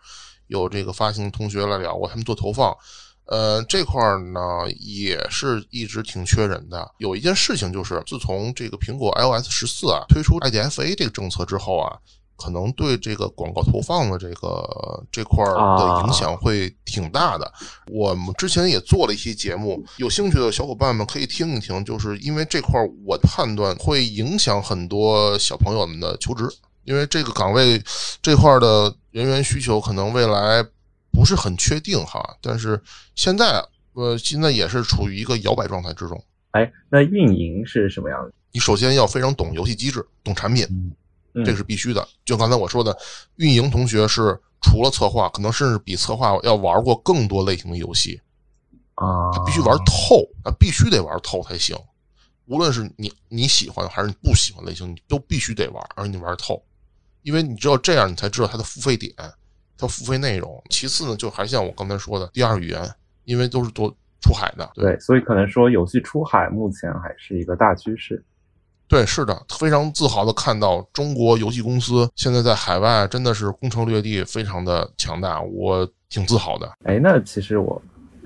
[0.48, 2.76] 有这个发行同学来聊过，他们做投放，
[3.26, 4.40] 呃，这块儿呢
[4.80, 6.90] 也是一直挺缺人的。
[6.98, 11.96] 有一件事情就是，自从这个苹果 iOS 十四啊推出 IDFA 这个政策之后啊。
[12.38, 17.50] 可能对这个广告投放的这个这块的影响会挺大的。
[17.90, 21.82] 我们之前也做了一期节目，有兴趣的小伙伴们可以听一听。
[21.82, 26.46] 就是因为这块，我判断会影响很多小朋友们的求职，
[26.84, 27.82] 因为这个岗位
[28.20, 30.62] 这块的人员需求可能未来
[31.16, 32.22] 不是很确定哈。
[32.42, 32.78] 但是
[33.14, 36.22] 现在，呃，现在也是处于一个摇摆状态之中。
[36.50, 38.32] 哎，那运营是什么样的？
[38.52, 40.94] 你首先要非常懂游戏机制，懂产品。
[41.44, 42.96] 这是必须的，就刚才我说的，
[43.36, 48.18] 运营同学是除了策划，可能甚至比策划要玩过更多类型的游戏
[48.94, 51.76] 啊，他必须玩透，他，必须得玩透才行。
[52.46, 56.64] 无论是你你喜欢还是你不喜欢类型，你都必须得玩，而且你玩透，
[57.20, 59.12] 因为你只有这样，你才知道它的付费点，
[59.78, 60.62] 它付费内容。
[60.70, 62.80] 其次呢，就还像我刚才说的，第二语言，
[63.24, 63.88] 因为都是多
[64.20, 68.24] 出海的，对，所以可能说游戏出海目前还是一个大趋势。
[68.88, 76.72] 对，是的，非常自豪的看到中国游戏公司现在在海外真的是攻城略地，非常的强大，我挺自豪的。
[76.84, 77.82] 哎，那其实我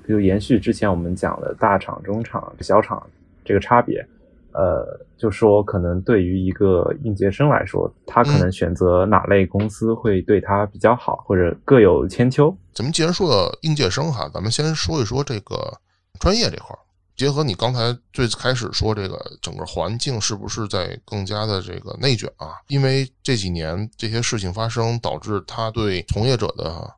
[0.07, 3.03] 就延续之前我们讲的大厂、中厂、小厂
[3.43, 4.07] 这个差别，
[4.53, 12.57] 呃，就说可能对于一个应届生来说，他可能选择哪类公司会对他比较好，或者各有千秋。
[12.73, 15.73] 咱们既然说到应届生哈，咱们先说一说这个
[16.19, 16.79] 专业这块儿。
[17.17, 22.55] 结合你刚才最开始说这个整个环境是不是在更加的这个内卷啊？
[22.69, 26.91] 因为这几年这些事情发生，导致他对从业者的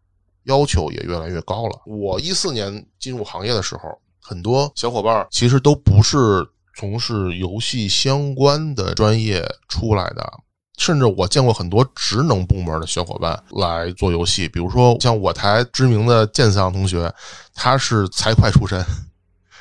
[0.45, 1.81] 要求也越来越高了。
[1.87, 10.33] 我一四年进入行业的时候，很多小伙伴其实都不是从事游戏相关的专业出来的，
[10.79, 17.13] 甚至我见过很多职能部门的小伙伴来做游戏，比如说像我台知名的剑桑同学，
[17.55, 18.85] 他是财会出身。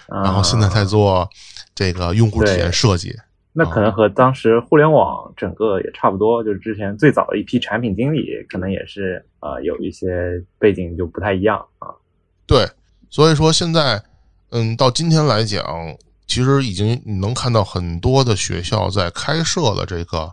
[0.07, 1.29] 然后现在在做
[1.73, 3.15] 这个用户体验设计，
[3.53, 11.87] 那可能和当时互联网整个也差不多，就是之前最早的一批产品经理，可能也是呃有一些背景就不太一样啊。
[12.45, 12.67] 对，
[13.09, 14.03] 所以说现在，
[14.49, 15.63] 嗯，到今天来讲，
[16.31, 20.31] 其实已经你能看到很多的学校在开设了这个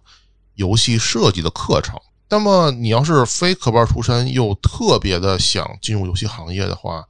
[0.55, 1.99] 游戏设计的课程。
[2.31, 7.05] 那么你要是非科班出身，又特别的想进入游戏行业的话，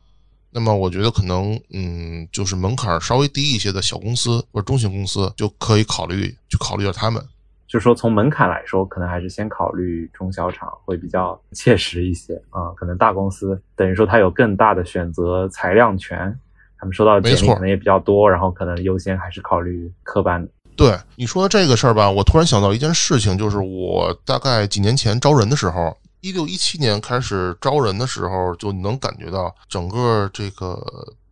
[0.53, 7.23] 那么我觉得可能，嗯，就是门槛稍微低一些的小公司或者中型公司就可以考虑去考虑一下他们。
[7.67, 12.73] 就是说从门槛来说，可能还是先考虑中小厂会比较切实一些啊。
[12.75, 16.35] 可能大公司等于说它有更大的选择裁量权，
[16.79, 20.49] 他们收到的简历可能也比较多，然后可能优先还是考虑科班的。
[20.77, 30.81] 对你说的这个事儿吧，我突然想到一件事情，就是我大概几年前招人的时候，一六一七年开始招人的时候，就能感觉到整个这个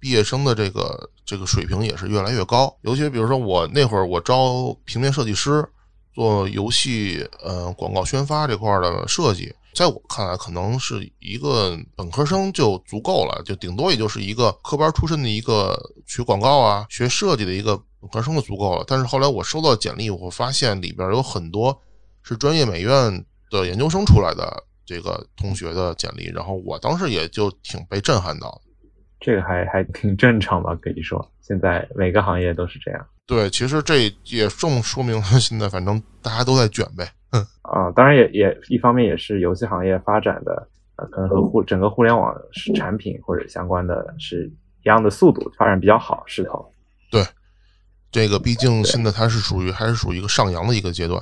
[0.00, 2.74] 毕业生的这个这个水平也是越来越高。
[2.82, 5.64] 尤其比如说我那会儿我招平面设计师，
[6.12, 17.80] 做游戏呃广告宣发这块的设计，在我看来可能是一个本科生就足够了，就顶多也就是一个科班出身的一个学广告啊学设计的一个。
[17.98, 21.76] 本科生就足够了，但是后来我收到简历，我发现里边有很多
[22.22, 28.60] 是专业美院的研究生出来的这个同学的简历，然后我当时也就挺被震撼到。
[29.18, 30.72] 这个还还挺正常吧？
[30.80, 33.04] 可以说，现在每个行业都是这样。
[33.26, 37.10] 对，其实这也正说明了现在反正大家都在卷呗。
[37.62, 42.34] 啊，当然也也一方面也是游戏行业发展的，呃，可能和互整个互联网
[42.74, 44.46] 产品或者相关的是
[44.82, 46.64] 一样的速度，发展比较好势头。
[47.10, 47.24] 对。
[48.12, 51.20] 这个毕竟现在它是属于还是属于一个上扬的一个阶段，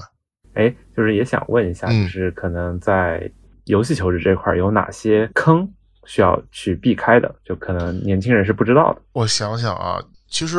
[0.53, 3.29] 哎，就是也想问一下，就是可能在
[3.65, 5.69] 游戏求职这块有哪些坑
[6.05, 7.35] 需要去避开的？
[7.45, 9.03] 就可能年轻人是不知道的。
[9.13, 9.99] 我想想啊，
[10.29, 10.59] 其实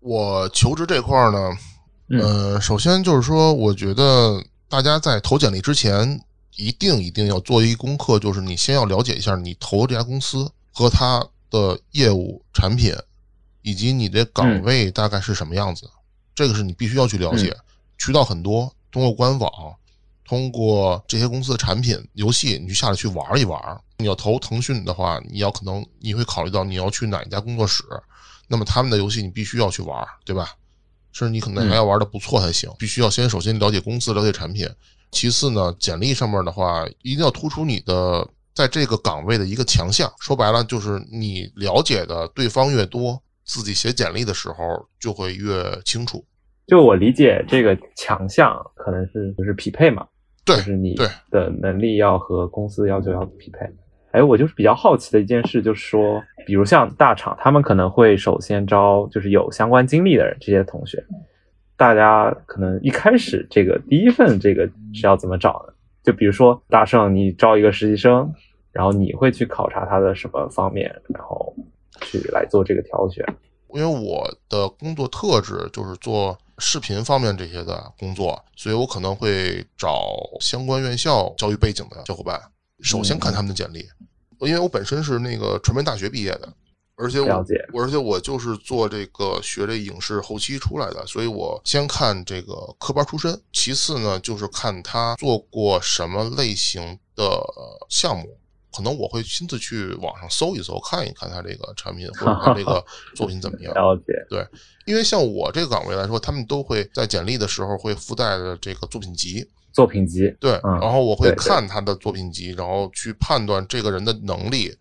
[0.00, 6.18] 我求职这块呢，呃，首先就是说，我觉得大家在投简历之前，
[6.56, 12.96] 一定一定要做一功课，就是你先要了解一下你投这家公司和它的业务产品。
[13.60, 15.86] 以及你的岗位大概是什么样子，
[16.34, 17.54] 这个是你必须要去了解。
[17.98, 19.52] 渠道很多，通过官网，
[20.24, 23.60] 通过这些公司的产品、游戏，你去下来去玩一玩。
[23.98, 27.84] 你要投腾讯的话，你要可能你会考虑到你要去哪一家工作室，
[28.48, 30.56] 那么他们的游戏你必须要去玩，对吧？
[31.12, 32.70] 甚至你可能还要玩的不错才行。
[32.78, 34.66] 必须要先首先了解公司、了解产品，
[35.10, 40.12] 其次呢，简历上面的话一定要突出你的在这个岗位的一个强项。
[40.18, 43.22] 说白了就是你了解的对方越多。
[43.44, 46.24] 自己写简历的时候就会越清楚。
[46.68, 50.06] 就我理解，这个强项可能是就是匹配嘛，
[50.44, 50.94] 对，就是你
[51.28, 53.58] 的能力要和公司要求要匹配。
[54.12, 61.04] 哎，我就是比较好奇的一件事，就是说，比如像大厂，他们可能会首先招就是有相关经历的人，这些同学，
[61.76, 65.74] 大家可能一开始这个第一份这个是要怎么找的？
[66.02, 68.32] 就比如说大圣，你招一个实习生，
[68.70, 71.54] 然后你会去考察他的什么方面，然后。
[72.00, 73.24] 去来做这个挑选，
[73.68, 80.02] 因为我的工作特质就是做视频方面这些的工作，所以我可能会找
[80.40, 82.40] 相关院校教育背景的小伙伴，
[82.82, 83.86] 首先看他们的简历，
[84.40, 86.52] 因为我本身是那个传媒大学毕业的，
[86.96, 87.44] 而且我
[87.80, 97.40] 而且我就是做这个学这影视后期出来的，所以我先看这个科班出身，其次呢就是看他做过什么类型的
[97.88, 98.36] 项目。
[98.74, 102.82] 可能我会亲自去网上搜一搜，看一看他这个产品或者他这个
[103.14, 103.70] 作品怎么样。
[103.76, 104.42] 了解，对，
[104.86, 109.46] 因为像我这个岗位来说，他们都会在简历的时候会附带的这个作品集。
[109.72, 114.76] 作品集，对，然后我会看他的作品集，然后去判断这个人的能力、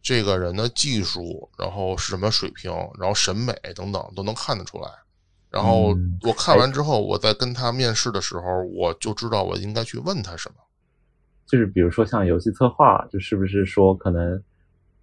[0.00, 4.88] 这个人的技术，然后是什么水平，然后审美等等都能看得出来。
[5.50, 10.54] 然后我看完之后，我在跟他面试的时候，我就知道我应该去问他什么。
[11.44, 14.32] 就是比如说像游戏策划，就是不是说可能，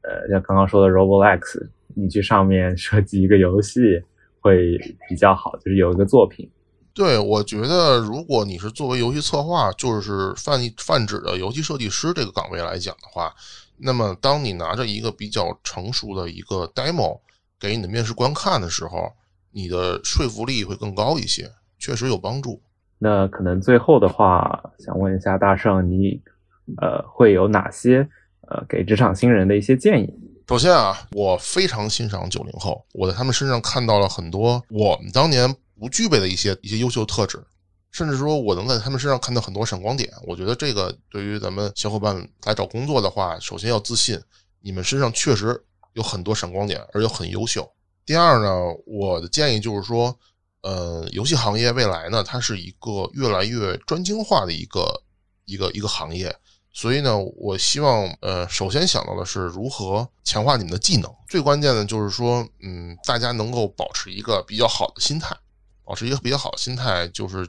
[0.01, 4.01] 呃，像刚刚说的 Roblox，你去上面设计一个游戏
[4.39, 4.77] 会
[5.09, 6.49] 比较好，就是有一个作品。
[6.97, 13.31] 对，我觉得如果你是作为游戏策划，就是泛泛指的游戏设计师这个岗位来讲的话，
[13.77, 17.19] 那么当你拿着一个比较成熟的一个 demo
[17.59, 19.13] 给你的面试官看的时候，
[19.51, 22.59] 你的说服力会更高一些，确实有帮助。
[22.97, 26.19] 那可能最后的话，想问一下大圣，你。
[26.81, 28.05] 呃，会有哪些
[28.41, 30.13] 呃给职场新人的一些建议？
[30.49, 37.43] 首先啊，我非常欣赏九零后，我在他们身上看到了很多我们当年不具备的一些一些优秀特质，
[37.91, 40.11] 甚至说我能在他们身上看到很多闪光点。
[40.25, 42.15] 我觉得这个对于咱们小伙伴
[42.45, 44.21] 来找工作的话，首先要自信，
[44.61, 45.63] 你们身上确实
[45.93, 47.69] 有很多闪光点，而且很优秀。
[48.05, 48.55] 第二呢，
[48.85, 50.17] 我的建议就是说，
[50.61, 55.03] 呃，游戏行业未来呢，它是一个越来越专精化的一个
[55.45, 56.35] 一个一个行业。
[56.73, 61.11] 所以呢，我希望呃，首先想到的是如何强化你们的技能。
[61.27, 65.35] 最关键的就是说，嗯，大家能够保持一个比较好的心态，
[65.87, 67.47] 保持一个比较好的心态，就是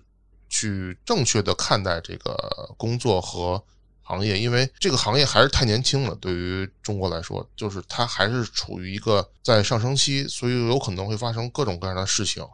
[0.48, 3.60] 去正确的看待这个工作和
[4.02, 6.14] 行业，因为这个行业还是太年轻了。
[6.20, 12.46] 对于中国来说，就是它还是处于一个在上升期，所以有可能会发生各种各样的事情，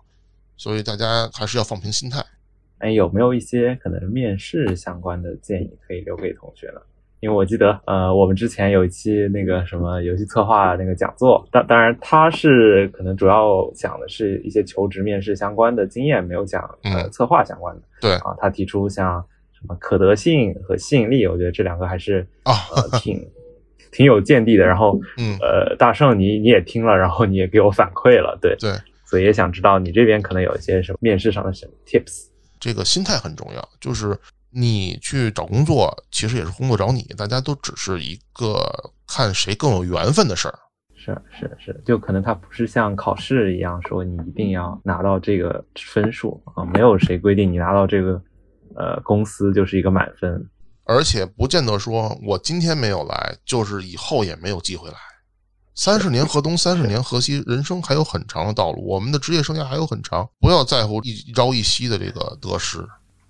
[0.56, 2.24] 所以大家还是要放平心态。
[2.78, 6.80] 哎，有没有一些可能面试相关的建议可以留给同学呢？
[7.24, 17.82] 因为我记得，呃，我们之前有一期那个什么游戏策划那个讲座，当当然他是可能主要讲的是一些求职面试相关的经验，没有讲呃策划相关的。
[17.98, 23.26] 对啊，他提出像什么可得性和吸引力，我觉得这两个还是啊呃挺
[23.90, 24.66] 挺有见地的。
[24.66, 28.70] 然后嗯呃，大圣你你也听了，然后你也给我反馈了，对对，
[29.06, 32.26] 所以也想知道你这边可能有一些什么面试上的什么 tips。
[32.60, 34.14] 这个心态很重要，就是
[34.54, 38.58] 你去找工作，其实也是工作找你，大家都只是一个
[39.06, 40.58] 看谁更有缘分的事儿。
[40.96, 48.22] 是是是，就可能它不是像考试一样说你一定要拿到这个分数啊，没有谁规定你拿到这个
[48.74, 50.48] 呃公司就是一个满分。
[50.84, 54.96] 而且不见得说我今天没有来，就是以后也没有机会来。
[55.74, 62.78] 三十年河东，三十年河西，人生还有很长的道路，我们的职业生涯还有很长，不要在乎一朝一夕的这个得失。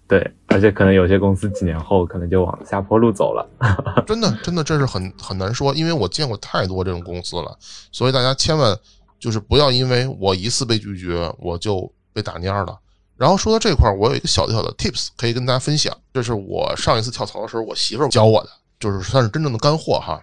[0.07, 3.49] 对，而且可能有些公司几年后可能就往下坡路走了。
[4.07, 7.57] 真的，真的，这是很很难说，因为我见过太多这种公司了，
[7.91, 8.79] 所以大家千万
[9.19, 12.79] 就是不要因为我一次被拒绝，我就被打蔫了。
[13.17, 20.21] 然后说到这块儿，我有一个小小的 tips 可以跟大家分享，这是我上一次跳槽的时候，我媳妇儿教我的，就是算是真正的干货哈。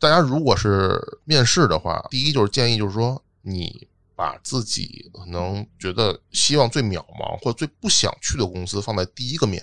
[0.00, 3.86] 大家如果是面试的话，第一就是建议就是说，你
[4.22, 9.60] 把自己可能觉得希望最渺茫或者最不想去的公司放在第一个面，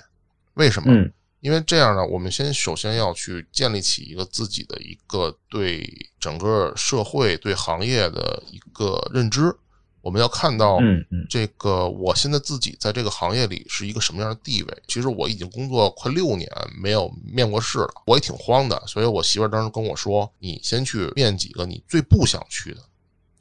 [0.56, 0.92] 为什么？
[0.94, 5.90] 嗯因为这样呢，我们先首先要去建立起一个自己的一个对
[6.20, 9.56] 整个社会、对行业的一个认知。
[10.02, 10.80] 我们要看到，
[11.30, 14.84] 这个我现在自己在这个行业里是一个什么样的地位。
[14.86, 18.84] 其实我已经工作快六年，没有面过试了，我也挺慌的。
[18.86, 22.82] 所以我媳妇儿当时跟我说：“你先去面几个你最不想去的。”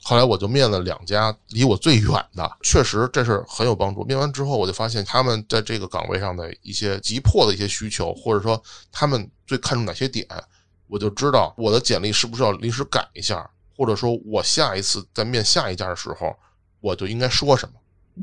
[0.09, 4.03] 后来我就面了两家离我最远的，确实这是很有帮助。
[4.05, 8.59] 面完之后，我就发现他们在这个岗位上的一些急迫的一些需求，或者说
[8.91, 10.27] 他们最看重哪些点，
[10.87, 13.47] 我就知道我的简历是不是要临时改一下，
[13.77, 16.35] 或者说我下一次在面下一家的时候，
[16.81, 17.75] 我就应该说什么。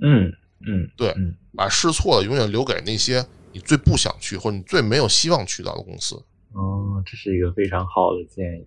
[0.02, 0.34] 嗯
[0.68, 6.16] 嗯，对嗯把试错的永远留给那些你最不想去或者你最没有希望去到的公司。
[6.54, 8.66] 哦，这是一个非常好的建议，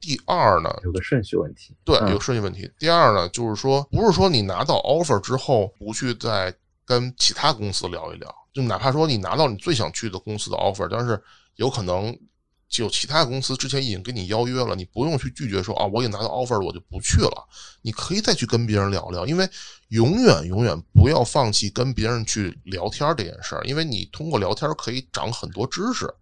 [0.00, 1.76] 第二呢，有个顺序问题。
[1.84, 2.70] 对，嗯有个顺序问题。
[2.78, 11.22] 第二呢，就是说，不是说你拿到 offer 之后不去再跟其他公司聊一聊，就哪怕说你拿到你最想去的公司的 offer，但是
[11.56, 12.16] 有可能
[12.68, 17.48] 就其他公司之前已经跟你邀约了，你不用去拒绝说啊，我已经拿到 offer 了，我就不去了。
[17.82, 19.48] 你可以再去跟别人聊聊，因为
[19.88, 26.12] 永远永远不要放弃跟别人去聊天这件事儿，因为你通过聊天可以长很多知识。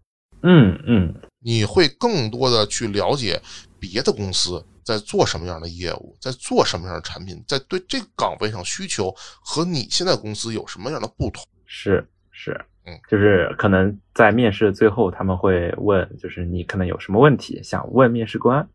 [0.43, 3.41] 嗯嗯你会更多的去了解
[3.81, 11.45] 别的公司在做什么样的业务，在做什么样的产品，在对这个岗位上需求和你现在公司有什么样的不同。
[11.67, 18.67] 是是，嗯，就是可能在面试的最后他们会问，就是你可能有什么问题想问面试官，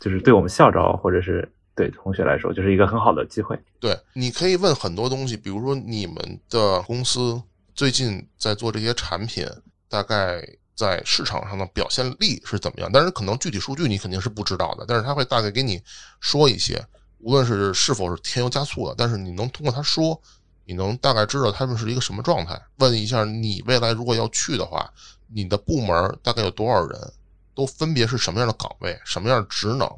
[0.00, 3.58] 就是对我们校招或者是对同学来说，就是一个很好的机会。
[3.80, 6.16] 对，你可以问很多东西，比如说你们
[6.50, 7.42] 的公司
[7.74, 9.46] 最近在做这些产品，
[9.88, 10.42] 大概
[10.74, 12.90] 在市场上的表现力是怎么样？
[12.92, 15.80] 但是可能具体数据你肯定是不知道的，但是他会大概给你
[16.20, 16.84] 说一些，
[17.18, 20.20] 无论是是否是添油加醋的，但是你能通过他说，
[20.64, 22.60] 你能大概知道他们是一个什么状态。
[22.76, 24.90] 问一下你未来如果要去的话，
[25.28, 27.12] 你的部门大概有多少人，
[27.54, 29.88] 都分别是什么样的岗位，什么样的职能，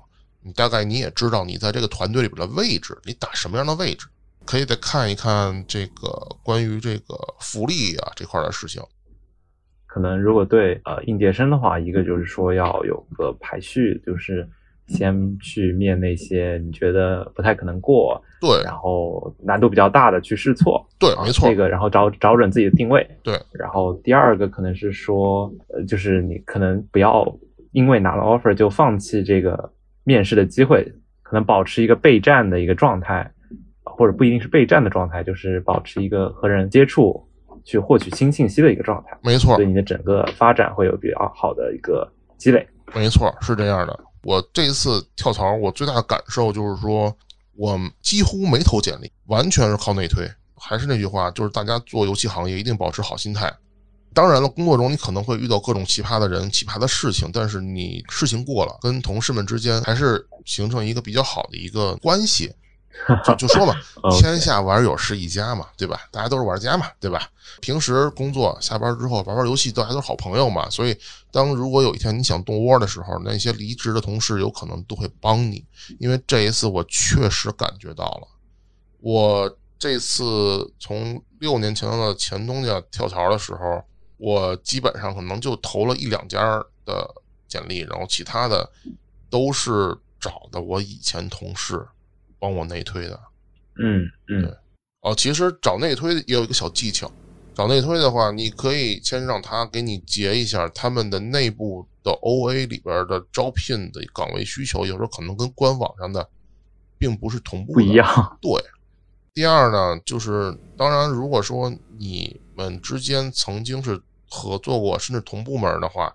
[0.43, 4.07] 你大概你也知道你在这个团队里边的位置，你打什么样的位置。
[4.47, 6.11] 可以再看一看这个
[6.43, 8.83] 关于这个福利啊这块的事情。
[9.95, 14.45] 可能如果对呃应届生的话，一个就是说要有个排序，就是
[14.88, 18.61] 先去面那些你觉得不太可能过，对。
[18.64, 27.24] 然后难度比较大的去试错，啊对没错这个然后找找准自己的定位，对，然后第二个可能是说，呃，就是你可能不要
[27.70, 29.72] 因为拿了 offer 就放弃这个
[30.03, 30.92] 面试的机会，
[31.22, 33.30] 可能保持一个备战的一个状态，
[33.84, 37.24] 或者不一定是备战的状态，就是保持一个和人接触
[37.65, 42.07] 去获取新信息的一个状态，没错对，你的整个发展会有比较好的一个
[42.37, 42.67] 积累。
[42.95, 43.99] 没错，是这样的。
[44.23, 47.15] 我这一次跳槽，我最大的感受就是说，
[47.57, 50.29] 我几乎没投简历，完全是靠内推。
[50.57, 53.53] 还是那句话，就是大家做游戏行业一定保持好心态。
[54.15, 62.51] 当然了，工作中你可能会遇到各种奇葩的人、奇葩的事情，但是你事情过了，跟同事们之间还是形成一个比较好的一个关系。
[63.24, 63.74] 就就说嘛，
[64.18, 66.01] 天下玩友是一家嘛，对吧？
[66.11, 67.28] 大家都是玩家嘛，对吧？
[67.61, 70.68] 平时工作下班之后玩玩游戏，大家都是好朋友嘛。
[70.70, 70.97] 所以，
[71.30, 75.64] 当如果有一天你想动窝的时候，那些离职的同事有可能都会帮你。
[75.99, 78.28] 因为这一次我确实感觉到了，
[79.01, 83.82] 我这次从六年前的前东家跳槽的时候。
[84.16, 86.40] 我基本上可能就投了一两家
[86.86, 87.07] 的
[87.49, 88.66] 简历，然后其他的
[89.28, 91.84] 都是找的我以前同事
[92.45, 93.18] 帮我内推的。
[93.82, 94.55] 嗯嗯，对。
[95.01, 97.11] 哦，其实找内推也有一个小技巧，
[97.55, 106.28] 找内推的话，你可以先让他给你截一下他们的内部的 OA 里边的招聘的岗位需求，有时候可能跟官网上的
[106.99, 108.38] 并不是同步，不一样。
[108.42, 108.53] 对。
[109.32, 116.14] 第二呢，就是当然，如果说你们之间曾经是合作过，甚至同部门的话，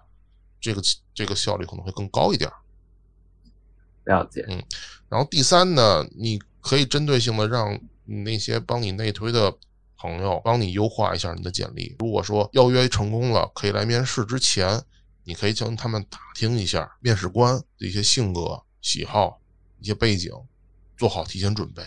[0.61, 0.81] 这个
[1.15, 2.49] 这个效率可能会更高一点。
[4.05, 4.63] 了解，嗯。
[5.09, 9.53] 然后第三呢，你可以针对性的让那些帮你内推的
[9.97, 11.95] 朋友帮你优化一下你的简历。
[11.99, 14.81] 如果说邀约成功了，可以来面试之前，
[15.23, 19.41] 你可以向他们打听一下面试官的一些性格、喜好、
[19.79, 20.31] 一些背景，
[20.95, 21.81] 做好提前准备。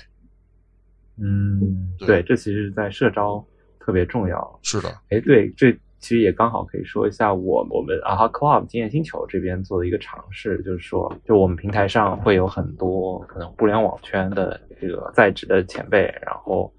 [1.16, 3.45] 嗯，对，这其实，在社招
[3.79, 4.61] 特别重要。
[4.62, 16.71] 是的，哎，对，这其实也刚好可以说一下，我我们阿哈 Club 经验星球这边做的一个尝试，就是说，就我们平台上会有很多可能互联网圈的这个在职的前辈，然后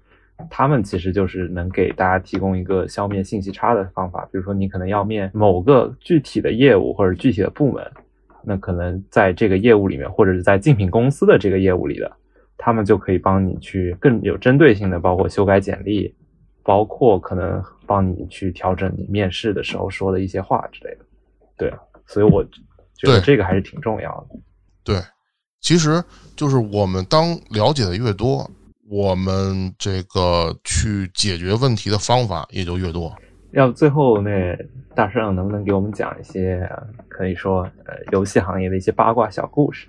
[0.48, 4.28] 他们其实就是能给大家提供一个消灭信息差的方法。
[4.30, 7.82] 比如说，你可能要面某个具体的业务或者具体的部门，
[8.44, 12.12] 那可能在这个业务里面，或者是在竞品公司的这个业务里的。
[12.56, 16.14] 他们就可以帮你去更有针对性的，包括修改简历，
[16.62, 21.04] 包括可能帮你去调整你面试的时候说的一些话之类的。
[21.56, 21.72] 对，
[22.06, 22.44] 所以我
[22.96, 24.36] 觉得这个还是挺重要的。
[24.82, 25.00] 对，
[25.60, 26.02] 其实
[26.36, 28.50] 就是我们当了解的越多，
[28.88, 33.14] 我们这个去解决问题的方法也就越多。
[33.52, 34.56] 要最后那
[34.96, 36.68] 大圣能不能给我们讲一些
[37.08, 39.86] 可以说呃游戏行业的一些八卦小故事？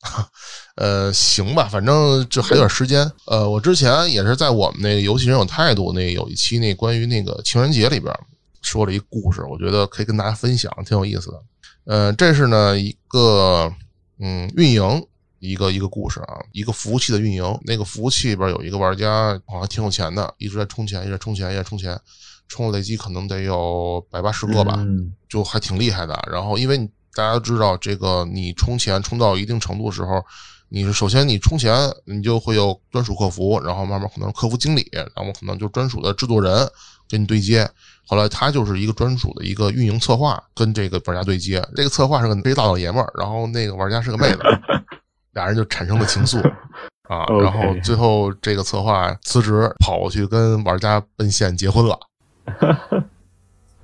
[0.80, 3.06] 呃，行吧，反正这还有点时间。
[3.26, 8.10] 呃，我之前也是在我们那个游戏人有态度那有一期那关于那个情人节里边
[8.62, 11.42] 说了一故事，我觉得可以跟大家分享，挺有意思的。
[11.84, 13.70] 呃，这是呢一个
[14.20, 15.06] 嗯运营
[15.38, 17.44] 一个一个故事啊，一个服务器的运营。
[17.64, 22.00] 那个服务器里边有一个玩家好像挺有钱的，一直在充钱，一直在充钱，一直在充钱，
[22.48, 24.78] 充了累计可能得有百八十个吧，
[25.28, 26.18] 就还挺厉害的。
[26.32, 26.88] 然后因为你。
[27.12, 30.24] 大家都知道，这个你充钱充到一定程度的时候，
[30.72, 36.52] 你是首先你充钱，你就会有专属客服，然后慢慢可能客服经理，然后可能就专属的制作人
[37.08, 37.68] 跟你对接。
[38.06, 41.60] 后来他就是一个专属的一个运营策划，跟这个玩家对接。
[41.74, 44.38] 这个策划是个这大老爷们儿，然后那个玩家是个妹子，
[45.32, 46.40] 俩人就产生了情愫
[47.08, 47.26] 啊。
[47.40, 51.98] 然后最后这个策划辞职跑过去跟玩家奔现结婚了。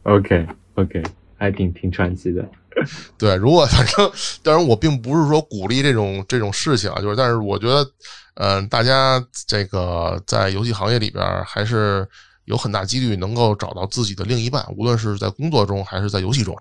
[0.04, 1.02] OK OK，
[1.36, 2.48] 还挺挺传奇的。
[3.18, 4.10] 对，如果反正，
[4.42, 7.86] 当然我并不是说鼓励这种这种事情啊，就是，但是我觉得，
[8.34, 12.06] 嗯，大家这个在游戏行业里边还是
[12.44, 16.54] 有很大几率能够找到自己的另一半，无论是在工作中还是在游戏中。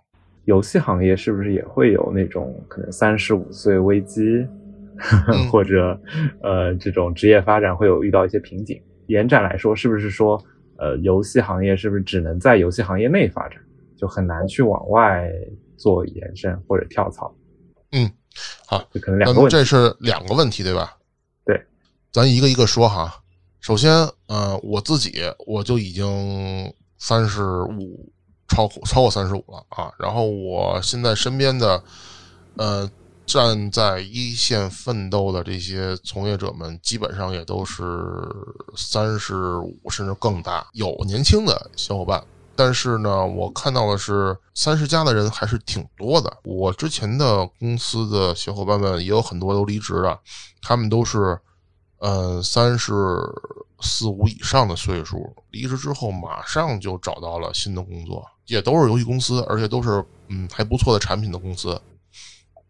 [0.45, 4.47] 游戏行业是不是也会有那种可能三十五岁危机，
[5.51, 5.99] 或者
[6.41, 8.81] 呃这种职业发展会有遇到一些瓶颈？
[9.07, 10.41] 延展来说，是不是说
[10.77, 13.59] 呃游戏行业是不是只能在游戏行业内发展，
[13.97, 15.29] 就很难去往外？
[15.77, 17.33] 做延伸或者跳槽，
[17.91, 18.11] 嗯，
[18.65, 20.97] 好，这可能两个问题，这是两个问题，对吧？
[21.45, 21.65] 对，
[22.11, 23.21] 咱一个一个说哈。
[23.59, 23.91] 首先，
[24.27, 28.11] 呃，我自己我就已经三十五，
[28.47, 29.91] 超超过三十五了啊。
[29.97, 31.83] 然后我现在身边的，
[32.57, 32.89] 呃，
[33.25, 37.83] 站在一线奋斗的这些从业者们，基本上也都是
[38.77, 42.23] 三十五甚至更大，有年轻的小伙伴。
[42.55, 46.37] 但是呢，我看到的是三十加的人还是挺多的。
[46.43, 50.19] 我之前的公司的小伙伴们也有很多都离职了，
[50.61, 51.37] 他们都是，
[51.97, 52.93] 呃，三十
[53.81, 61.79] 四五以上的岁数，离职之后马上就找到了新的工作，也都是游戏公司，而且都是嗯还不错的产品的公司。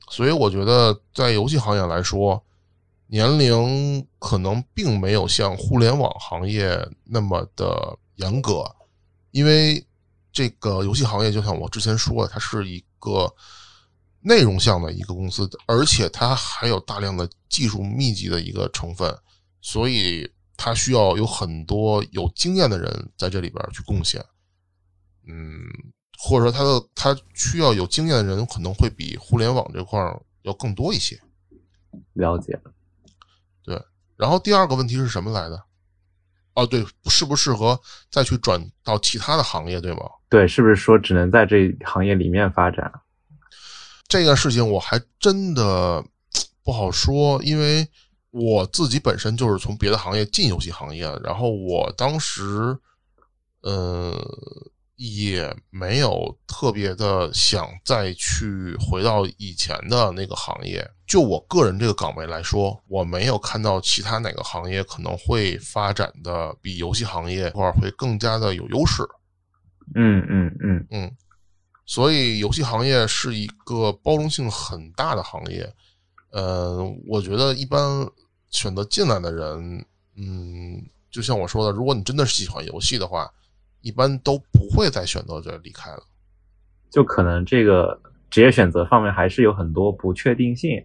[0.09, 2.41] 所以我觉得在游戏行业来说，
[3.07, 8.63] 年龄可能并没有像互联网行业那么的严格。
[9.35, 9.85] 因为
[10.31, 13.29] 这个游戏行业，就像我之前说的，它是一个
[14.21, 19.13] 内容向的一个公司，而且它还有大量的技术密集的一个成分，
[19.59, 24.25] 所以它需要有很多有经验的人在这里边去贡献。
[25.27, 25.59] 嗯，
[26.17, 31.21] 或者说他的他需要有经验的人可能会比互联网这块儿要更多一些。
[32.13, 32.71] 了解了。
[34.15, 35.64] 然后第二个问题是什么来的？
[36.55, 37.79] 哦，对，适不适合
[38.09, 40.01] 再去转到其他的行业，对吗？
[40.29, 42.91] 对，是不是说只能在这行业里面发展？
[44.07, 46.03] 这个事情我还真的
[46.63, 47.87] 不好说，因为
[48.31, 52.77] 我自己本身就是从别的行业进游戏行业，然后我当时，
[53.61, 54.13] 呃，
[54.95, 60.89] 也没有特别的想再去回到以前的那个行业。
[61.05, 69.03] 就我个人这个岗位来说，我没有看到其他哪个行业可能会发展的比游戏行业块会更加的有优势。
[69.93, 71.11] 嗯嗯嗯嗯，
[71.85, 75.71] 所以游戏行业是一个包容性很大的行业。
[76.31, 78.09] 呃，我觉得一般
[78.49, 79.85] 选择进来的人，
[80.15, 83.31] 嗯，就像我说的，如果你真的是喜欢游戏的话，
[83.85, 86.01] 一般都不会再选择这离开了。
[86.89, 90.83] 就可能这个职业选择方面还是有很多不确定性。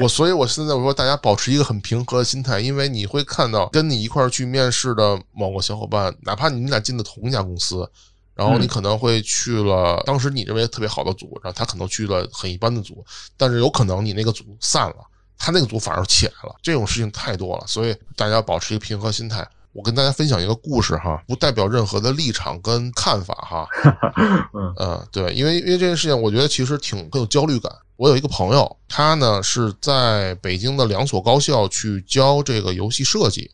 [0.00, 7.90] 我所以，我现在我说大家保持一个很平和的心态，因为你会看到跟你一块儿去面试的某个小伙伴，哪怕你们俩进的同一家公司，
[8.34, 13.04] 然后你可能会去了当时你认为特别好的组，然后他可能去了很一般的组，
[13.36, 14.96] 但是有可能你那个组散了，
[15.36, 19.48] 他那个组反而起来了，这种事情太多了，所以大家保持一个平和心态。
[19.72, 23.68] 我跟大家分享一个故事哈，不代表任何的立场跟看法哈。
[24.52, 27.72] 嗯嗯，对，因为因为这件事情，我觉得其实挺很有焦虑感。
[27.96, 33.50] 我有一个朋友，他呢是在北京的两所高校去教这个游戏设计，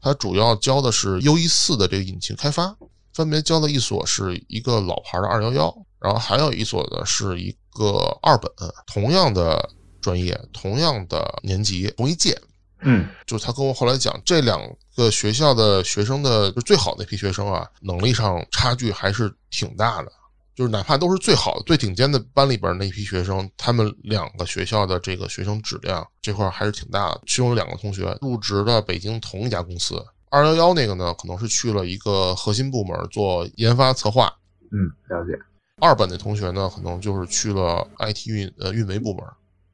[0.00, 2.76] 他主要教的是 U E 四的这个引擎开发，
[3.14, 8.50] 分别教的一所是一个老牌的二幺幺，然后还有一所呢是一个二本，
[8.86, 9.70] 同样的
[10.02, 12.38] 专业，同样的年级，同一届。
[12.84, 14.60] 嗯，就是他跟我后来讲，这两
[14.94, 20.12] 个学校的学生的就最好那批学生啊，能力上差距还是挺大的。
[20.54, 27.22] 就是哪怕都是最好的、最顶尖的班里边那批学生，他们两个学校的这个学生质量这块还是挺大的。
[27.26, 34.32] 其中有两个同学入职了北京同一家公司，二幺幺那个呢，可能是去了一个核心部门做研发策划。
[34.70, 35.36] 嗯，了解。
[35.80, 39.24] 二本的同学呢，可能就是去了 IT 运呃运维部门。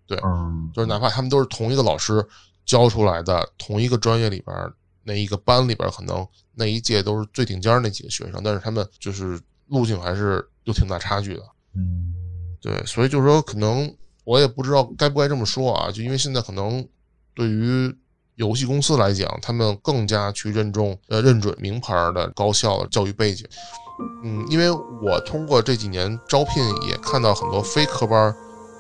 [0.07, 2.27] 对，嗯，就是哪怕他们都是同一个老师
[2.71, 4.57] 教出来的，同一个专业里边
[5.03, 10.47] 那一个班里边，可能那一届都是最顶尖那几个学生，但是他们就是路径还是。
[10.65, 11.43] 有挺大差距的，
[11.75, 12.13] 嗯，
[12.61, 13.93] 对，所以就是说，可能
[14.25, 16.87] 我也不知道该不该这么说啊，就因为现在可能
[17.35, 17.93] 对于
[18.35, 23.49] 游戏公司来讲，他们更加去认重呃认准名牌的高校的教育背景，
[24.23, 28.33] 嗯，因为我通过这几年招聘也看到很多非科班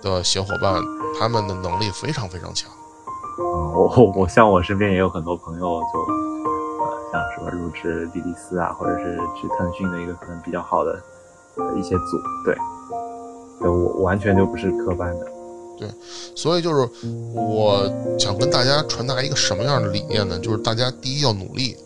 [0.02, 0.80] 的小伙伴，
[1.18, 2.70] 他们的能力非常非常强。
[3.74, 5.98] 我我像我身边也有很多朋友，就
[6.82, 10.98] 呃像什么入职莉莉丝啊，或者是去腾讯的一个可能比较好的。
[11.76, 12.56] 一些组对，
[13.60, 15.26] 对我完全就不是科班的，
[15.76, 15.88] 对，
[16.34, 16.88] 所以就是
[17.34, 17.82] 我
[18.18, 20.38] 想跟大家传达一个什么样的理念呢？
[20.38, 21.76] 就是大家第一要努力，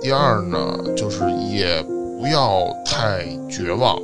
[0.00, 1.80] 第二呢就是也
[2.18, 3.96] 不要太绝望，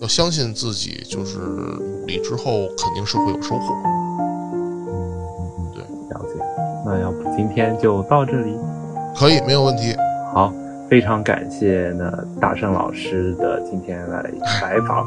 [0.00, 3.74] 要相信自己，就是努力之后肯定是会有收获。
[6.88, 8.56] 那要不今天就到这里？
[9.14, 9.94] 可以，没有问题。
[10.32, 10.52] 好。
[10.88, 12.10] 非常感谢那
[12.40, 14.22] 大圣老师的今天来
[14.58, 15.04] 采访，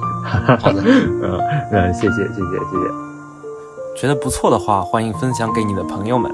[0.60, 1.40] 好的， 嗯
[1.72, 4.00] 嗯，谢谢谢谢谢谢。
[4.00, 6.32] 觉得不错的话，欢迎分享给你的朋友们。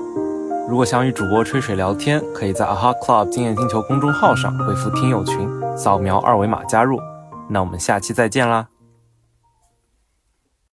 [0.67, 6.99] 如果想与主播吹水聊天，可以在 AHA Club 经验星球公众号上回复听友群，扫描二维码加入。
[7.49, 8.67] 那我们下期再见啦！